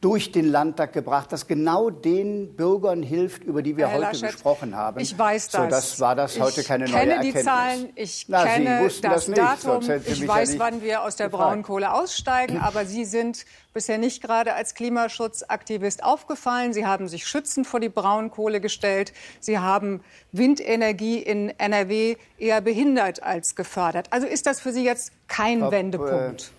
durch 0.00 0.30
den 0.30 0.48
Landtag 0.48 0.92
gebracht, 0.92 1.32
das 1.32 1.48
genau 1.48 1.90
den 1.90 2.54
Bürgern 2.54 3.02
hilft, 3.02 3.42
über 3.42 3.62
die 3.62 3.76
wir 3.76 3.88
Herr 3.88 3.94
heute 3.98 4.06
Laschet, 4.12 4.30
gesprochen 4.32 4.76
haben. 4.76 5.00
Ich 5.00 5.18
weiß 5.18 5.48
das. 5.48 5.62
So, 5.62 5.68
das 5.68 6.00
war 6.00 6.14
das 6.14 6.38
heute 6.38 6.62
keine 6.62 6.84
neue 6.84 7.10
Erkenntnis. 7.10 7.26
Ich 7.26 7.32
kenne 7.32 7.42
die 7.42 7.44
Zahlen, 7.44 7.92
ich 7.96 8.24
Na, 8.28 8.44
kenne 8.44 8.82
das, 8.84 9.00
das 9.00 9.26
Datum, 9.26 9.82
ich 10.06 10.28
weiß, 10.28 10.54
ja 10.54 10.58
wann 10.60 10.82
wir 10.82 11.02
aus 11.02 11.16
der 11.16 11.28
gefragt. 11.28 11.50
Braunkohle 11.50 11.92
aussteigen, 11.92 12.58
aber 12.62 12.86
Sie 12.86 13.04
sind 13.04 13.44
bisher 13.74 13.98
nicht 13.98 14.22
gerade 14.22 14.54
als 14.54 14.74
Klimaschutzaktivist 14.74 16.04
aufgefallen. 16.04 16.72
Sie 16.72 16.86
haben 16.86 17.08
sich 17.08 17.26
schützend 17.26 17.66
vor 17.66 17.80
die 17.80 17.88
Braunkohle 17.88 18.60
gestellt. 18.60 19.12
Sie 19.40 19.58
haben 19.58 20.02
Windenergie 20.30 21.18
in 21.18 21.50
NRW 21.58 22.16
eher 22.38 22.60
behindert 22.60 23.22
als 23.24 23.56
gefördert. 23.56 24.06
Also 24.10 24.28
ist 24.28 24.46
das 24.46 24.60
für 24.60 24.72
Sie 24.72 24.84
jetzt 24.84 25.12
kein 25.26 25.62
Ob, 25.62 25.72
Wendepunkt? 25.72 26.42
Äh, 26.42 26.57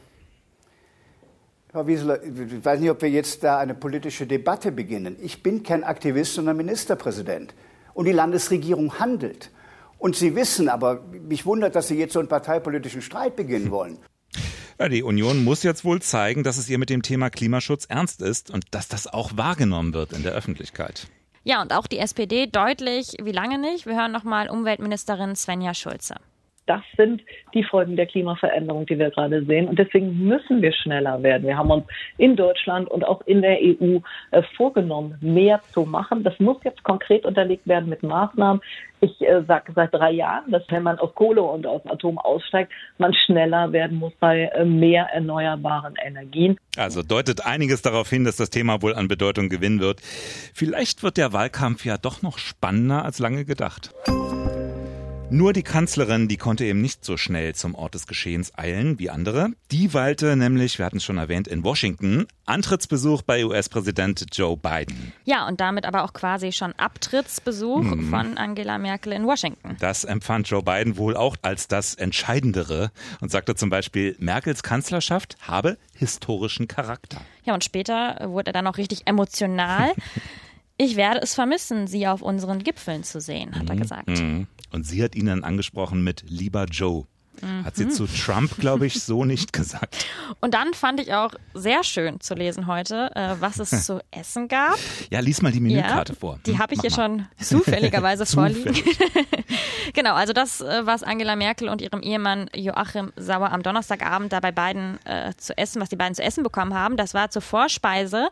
Frau 1.72 1.86
Wieseler, 1.86 2.24
ich 2.24 2.66
weiß 2.66 2.80
nicht, 2.80 2.90
ob 2.90 3.00
wir 3.04 3.12
jetzt 3.12 3.44
da 3.44 3.60
eine 3.60 3.76
politische 3.76 4.26
Debatte 4.26 4.72
beginnen. 4.72 5.18
Ich 5.22 5.44
bin 5.44 5.62
kein 5.62 5.84
Aktivist, 5.84 6.34
sondern 6.34 6.58
Ministerpräsident. 6.58 7.54
Und 7.94 8.06
die 8.06 8.12
Landesregierung 8.12 8.98
handelt. 8.98 9.52
Und 10.00 10.16
Sie 10.16 10.36
wissen 10.36 10.68
aber, 10.68 11.02
mich 11.12 11.46
wundert, 11.46 11.76
dass 11.76 11.88
Sie 11.88 12.00
jetzt 12.00 12.14
so 12.14 12.20
einen 12.20 12.28
parteipolitischen 12.28 13.04
Streit 13.04 13.36
beginnen 13.36 13.70
wollen. 13.72 14.00
Ja, 14.80 14.90
die 14.90 15.04
Union 15.04 15.44
muss 15.44 15.62
jetzt 15.62 15.86
wohl 15.86 16.02
zeigen, 16.02 16.44
dass 16.44 16.58
es 16.58 16.70
ihr 16.70 16.80
mit 16.80 16.90
dem 16.90 17.04
Thema 17.04 17.30
Klimaschutz 17.30 17.86
ernst 17.86 18.24
ist 18.24 18.50
und 18.50 18.66
dass 18.72 18.88
das 18.88 19.06
auch 19.06 19.38
wahrgenommen 19.38 19.94
wird 19.94 20.14
in 20.14 20.24
der 20.24 20.32
Öffentlichkeit. 20.32 21.06
Ja, 21.44 21.62
und 21.62 21.72
auch 21.72 21.86
die 21.86 22.00
SPD 22.00 22.48
deutlich, 22.48 23.18
wie 23.22 23.32
lange 23.32 23.60
nicht? 23.60 23.86
Wir 23.86 23.96
hören 23.96 24.12
nochmal 24.12 24.50
Umweltministerin 24.50 25.36
Svenja 25.36 25.76
Schulze 25.76 26.16
das 26.70 26.84
sind 26.96 27.24
die 27.56 27.64
Folgen 27.64 27.96
der 27.96 28.06
Klimaveränderung, 28.06 28.86
die 28.86 29.00
wir 29.00 29.10
gerade 29.10 29.44
sehen. 29.46 29.68
Und 29.68 29.80
deswegen 29.80 30.28
müssen 30.28 30.62
wir 30.62 30.72
schneller 30.72 31.22
werden. 31.24 31.48
Wir 31.48 31.58
haben 31.58 31.72
uns 31.72 31.86
in 32.18 32.36
Deutschland 32.36 32.88
und 32.90 33.04
auch 33.04 33.22
in 33.26 33.42
der 33.42 33.58
EU 33.60 34.00
äh, 34.30 34.44
vorgenommen, 34.56 35.18
mehr 35.20 35.62
zu 35.72 35.82
machen. 35.82 36.24
Das 36.24 36.40
muss 36.40 36.58
jetzt 36.64 36.84
konkret 36.84 37.26
unterlegt 37.26 37.68
werden 37.68 37.90
mit 37.90 38.04
Maßnahmen. 38.04 38.62
Ich 39.02 39.20
äh, 39.22 39.44
sage 39.48 39.72
seit 39.74 39.94
drei 39.94 40.12
Jahren, 40.12 40.52
dass 40.52 40.64
wenn 40.70 40.84
man 40.84 41.00
aus 41.00 41.16
Kohle 41.16 41.42
und 41.42 41.66
aus 41.66 41.82
Atom 41.88 42.20
aussteigt, 42.20 42.72
man 43.00 43.14
schneller 43.14 43.72
werden 43.72 43.98
muss 43.98 44.14
bei 44.20 44.44
äh, 44.44 44.64
mehr 44.64 45.06
erneuerbaren 45.12 45.96
Energien. 46.06 46.58
Also 46.78 47.02
deutet 47.02 47.46
einiges 47.46 47.82
darauf 47.82 48.10
hin, 48.10 48.26
dass 48.26 48.36
das 48.36 48.52
Thema 48.52 48.84
wohl 48.84 48.94
an 48.94 49.08
Bedeutung 49.08 49.50
gewinnen 49.50 49.80
wird. 49.80 50.02
Vielleicht 50.54 51.02
wird 51.02 51.18
der 51.18 51.34
Wahlkampf 51.34 51.84
ja 51.84 51.98
doch 51.98 52.22
noch 52.22 52.38
spannender 52.38 53.04
als 53.04 53.18
lange 53.18 53.46
gedacht. 53.46 53.92
Nur 55.32 55.54
die 55.54 55.62
Kanzlerin, 55.62 56.28
die 56.28 56.38
konnte 56.38 56.66
eben 56.66 56.82
nicht 56.82 57.06
so 57.06 57.16
schnell 57.16 57.54
zum 57.54 57.76
Ort 57.76 57.94
des 57.94 58.08
Geschehens 58.08 58.52
eilen 58.58 58.98
wie 58.98 59.12
andere. 59.12 59.52
Die 59.70 59.94
weilte 59.94 60.36
nämlich, 60.36 60.80
wir 60.80 60.86
hatten 60.88 60.98
es 60.98 61.04
schon 61.04 61.20
erwähnt, 61.20 61.48
in 61.48 61.64
Washington. 61.64 62.26
Antrittsbesuch 62.48 63.22
bei 63.22 63.46
US-Präsident 63.46 64.26
Joe 64.34 64.58
Biden. 64.58 65.14
Ja, 65.26 65.48
und 65.48 65.62
damit 65.62 65.86
aber 65.86 66.04
auch 66.04 66.14
quasi 66.14 66.52
schon 66.52 66.74
Abtrittsbesuch 66.74 67.84
hm. 67.84 68.10
von 68.10 68.38
Angela 68.40 68.80
Merkel 68.80 69.14
in 69.14 69.28
Washington. 69.28 69.78
Das 69.80 70.04
empfand 70.04 70.50
Joe 70.50 70.64
Biden 70.64 70.98
wohl 70.98 71.16
auch 71.16 71.36
als 71.44 71.68
das 71.68 71.94
Entscheidendere 71.94 72.92
und 73.22 73.30
sagte 73.30 73.54
zum 73.54 73.70
Beispiel, 73.70 74.16
Merkels 74.18 74.64
Kanzlerschaft 74.64 75.38
habe 75.42 75.78
historischen 75.94 76.68
Charakter. 76.68 77.22
Ja, 77.44 77.54
und 77.54 77.64
später 77.64 78.20
wurde 78.30 78.50
er 78.50 78.54
dann 78.54 78.66
auch 78.66 78.78
richtig 78.78 79.06
emotional. 79.06 79.94
Ich 80.82 80.96
werde 80.96 81.20
es 81.20 81.36
vermissen, 81.36 81.88
Sie 81.88 82.08
auf 82.08 82.22
unseren 82.22 82.64
Gipfeln 82.64 83.04
zu 83.04 83.20
sehen, 83.20 83.54
hat 83.60 83.68
er 83.68 83.76
mhm. 83.76 83.80
gesagt. 83.82 84.08
Mhm. 84.08 84.48
Und 84.72 84.86
sie 84.86 85.04
hat 85.04 85.16
ihn 85.16 85.28
dann 85.28 85.44
angesprochen 85.44 86.04
mit 86.04 86.24
lieber 86.28 86.66
Joe. 86.66 87.06
Hat 87.64 87.76
sie 87.76 87.86
mhm. 87.86 87.92
zu 87.92 88.06
Trump, 88.08 88.58
glaube 88.58 88.86
ich, 88.86 89.02
so 89.02 89.24
nicht 89.24 89.54
gesagt. 89.54 90.06
Und 90.42 90.54
dann 90.54 90.74
fand 90.74 91.00
ich 91.00 91.14
auch 91.14 91.34
sehr 91.54 91.84
schön 91.84 92.20
zu 92.20 92.34
lesen 92.34 92.68
heute, 92.68 93.16
äh, 93.16 93.36
was 93.40 93.60
es 93.60 93.70
zu 93.86 94.02
essen 94.12 94.48
gab. 94.48 94.78
Ja, 95.10 95.20
lies 95.20 95.42
mal 95.42 95.52
die 95.52 95.62
Menükarte 95.62 96.14
ja, 96.14 96.20
vor. 96.20 96.40
Die 96.46 96.58
habe 96.58 96.74
ich 96.74 96.82
hier 96.82 96.92
schon 96.92 97.28
zufälligerweise 97.40 98.26
vorliegen. 98.26 98.76
genau, 99.94 100.16
also 100.16 100.34
das, 100.34 100.62
äh, 100.62 100.86
was 100.86 101.04
Angela 101.04 101.36
Merkel 101.36 101.70
und 101.70 101.82
ihrem 101.82 102.02
Ehemann 102.02 102.50
Joachim 102.54 103.14
Sauer 103.16 103.52
am 103.52 103.64
Donnerstagabend 103.64 104.34
da 104.34 104.40
bei 104.40 104.52
beiden 104.52 105.00
äh, 105.06 105.34
zu 105.38 105.58
essen, 105.58 105.82
was 105.82 105.90
die 105.90 105.96
beiden 105.96 106.16
zu 106.16 106.24
essen 106.24 106.44
bekommen 106.44 106.74
haben, 106.74 106.98
das 106.98 107.14
war 107.14 107.30
zur 107.30 107.42
Vorspeise 107.42 108.30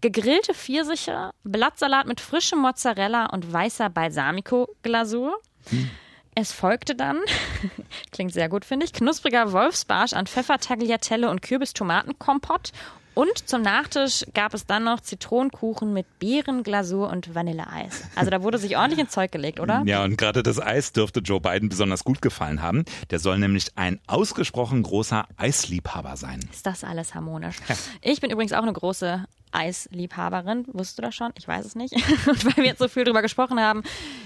gegrillte 0.00 0.52
Pfirsiche, 0.52 1.30
Blattsalat 1.44 2.08
mit 2.08 2.20
frischem 2.20 2.58
Mozzarella 2.58 3.26
und 3.26 3.52
weißer 3.52 3.88
Balsamico-Glasur. 3.88 5.38
Hm. 5.70 5.90
Es 6.34 6.52
folgte 6.52 6.94
dann, 6.94 7.18
klingt 8.10 8.32
sehr 8.32 8.48
gut, 8.48 8.64
finde 8.64 8.86
ich, 8.86 8.92
knuspriger 8.92 9.52
Wolfsbarsch 9.52 10.14
an 10.14 10.26
Pfeffertagliatelle 10.26 11.28
und 11.28 11.42
Kürbistomatenkompott 11.42 12.72
und 13.14 13.46
zum 13.46 13.60
Nachtisch 13.60 14.24
gab 14.32 14.54
es 14.54 14.64
dann 14.64 14.84
noch 14.84 15.00
Zitronenkuchen 15.00 15.92
mit 15.92 16.06
Beerenglasur 16.18 17.10
und 17.10 17.34
Vanilleeis. 17.34 18.04
Also 18.14 18.30
da 18.30 18.42
wurde 18.42 18.56
sich 18.56 18.76
ordentlich 18.76 19.00
ins 19.00 19.10
Zeug 19.10 19.30
gelegt, 19.30 19.60
oder? 19.60 19.82
Ja, 19.84 20.02
und 20.02 20.16
gerade 20.16 20.42
das 20.42 20.58
Eis 20.58 20.92
dürfte 20.92 21.20
Joe 21.20 21.40
Biden 21.40 21.68
besonders 21.68 22.04
gut 22.04 22.22
gefallen 22.22 22.62
haben. 22.62 22.84
Der 23.10 23.18
soll 23.18 23.38
nämlich 23.38 23.66
ein 23.76 24.00
ausgesprochen 24.06 24.82
großer 24.82 25.26
Eisliebhaber 25.36 26.16
sein. 26.16 26.40
Ist 26.50 26.64
das 26.64 26.84
alles 26.84 27.14
harmonisch? 27.14 27.56
Ich 28.00 28.20
bin 28.20 28.30
übrigens 28.30 28.52
auch 28.54 28.62
eine 28.62 28.72
große 28.72 29.26
Eisliebhaberin. 29.52 30.64
Wusstest 30.72 30.98
du 30.98 31.02
das 31.02 31.14
schon? 31.14 31.32
Ich 31.38 31.46
weiß 31.46 31.64
es 31.64 31.74
nicht. 31.74 31.94
Und 32.26 32.44
weil 32.44 32.56
wir 32.56 32.64
jetzt 32.64 32.78
so 32.78 32.88
viel 32.88 33.04
drüber 33.04 33.22
gesprochen 33.22 33.60
haben, 33.60 33.82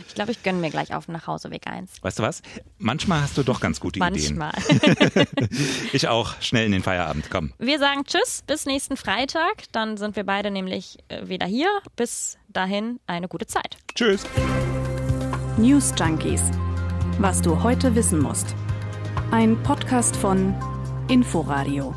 ich 0.08 0.14
glaube, 0.14 0.30
ich 0.30 0.42
gönne 0.42 0.58
mir 0.60 0.70
gleich 0.70 0.94
auf 0.94 1.06
dem 1.06 1.12
Nachhauseweg 1.12 1.66
eins. 1.66 1.92
Weißt 2.02 2.18
du 2.18 2.22
was? 2.22 2.42
Manchmal 2.78 3.22
hast 3.22 3.36
du 3.36 3.42
doch 3.42 3.60
ganz 3.60 3.80
gute 3.80 3.98
Manchmal. 3.98 4.52
Ideen. 4.70 4.88
Manchmal. 4.88 5.26
ich 5.92 6.08
auch. 6.08 6.40
Schnell 6.40 6.66
in 6.66 6.72
den 6.72 6.82
Feierabend. 6.82 7.30
Komm. 7.30 7.52
Wir 7.58 7.78
sagen 7.78 8.04
Tschüss, 8.04 8.42
bis 8.46 8.66
nächsten 8.66 8.96
Freitag. 8.96 9.64
Dann 9.72 9.96
sind 9.96 10.16
wir 10.16 10.24
beide 10.24 10.50
nämlich 10.50 10.98
äh, 11.08 11.28
wieder 11.28 11.46
hier. 11.46 11.68
Bis 11.96 12.38
dahin 12.48 13.00
eine 13.06 13.28
gute 13.28 13.46
Zeit. 13.46 13.76
Tschüss. 13.94 14.24
News 15.58 15.92
Junkies. 15.98 16.42
Was 17.18 17.40
du 17.40 17.62
heute 17.62 17.94
wissen 17.94 18.20
musst. 18.20 18.54
Ein 19.30 19.62
Podcast 19.62 20.14
von 20.16 20.54
Inforadio. 21.08 21.94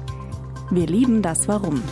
Wir 0.72 0.88
lieben 0.88 1.22
das 1.22 1.48
Warum. 1.48 1.84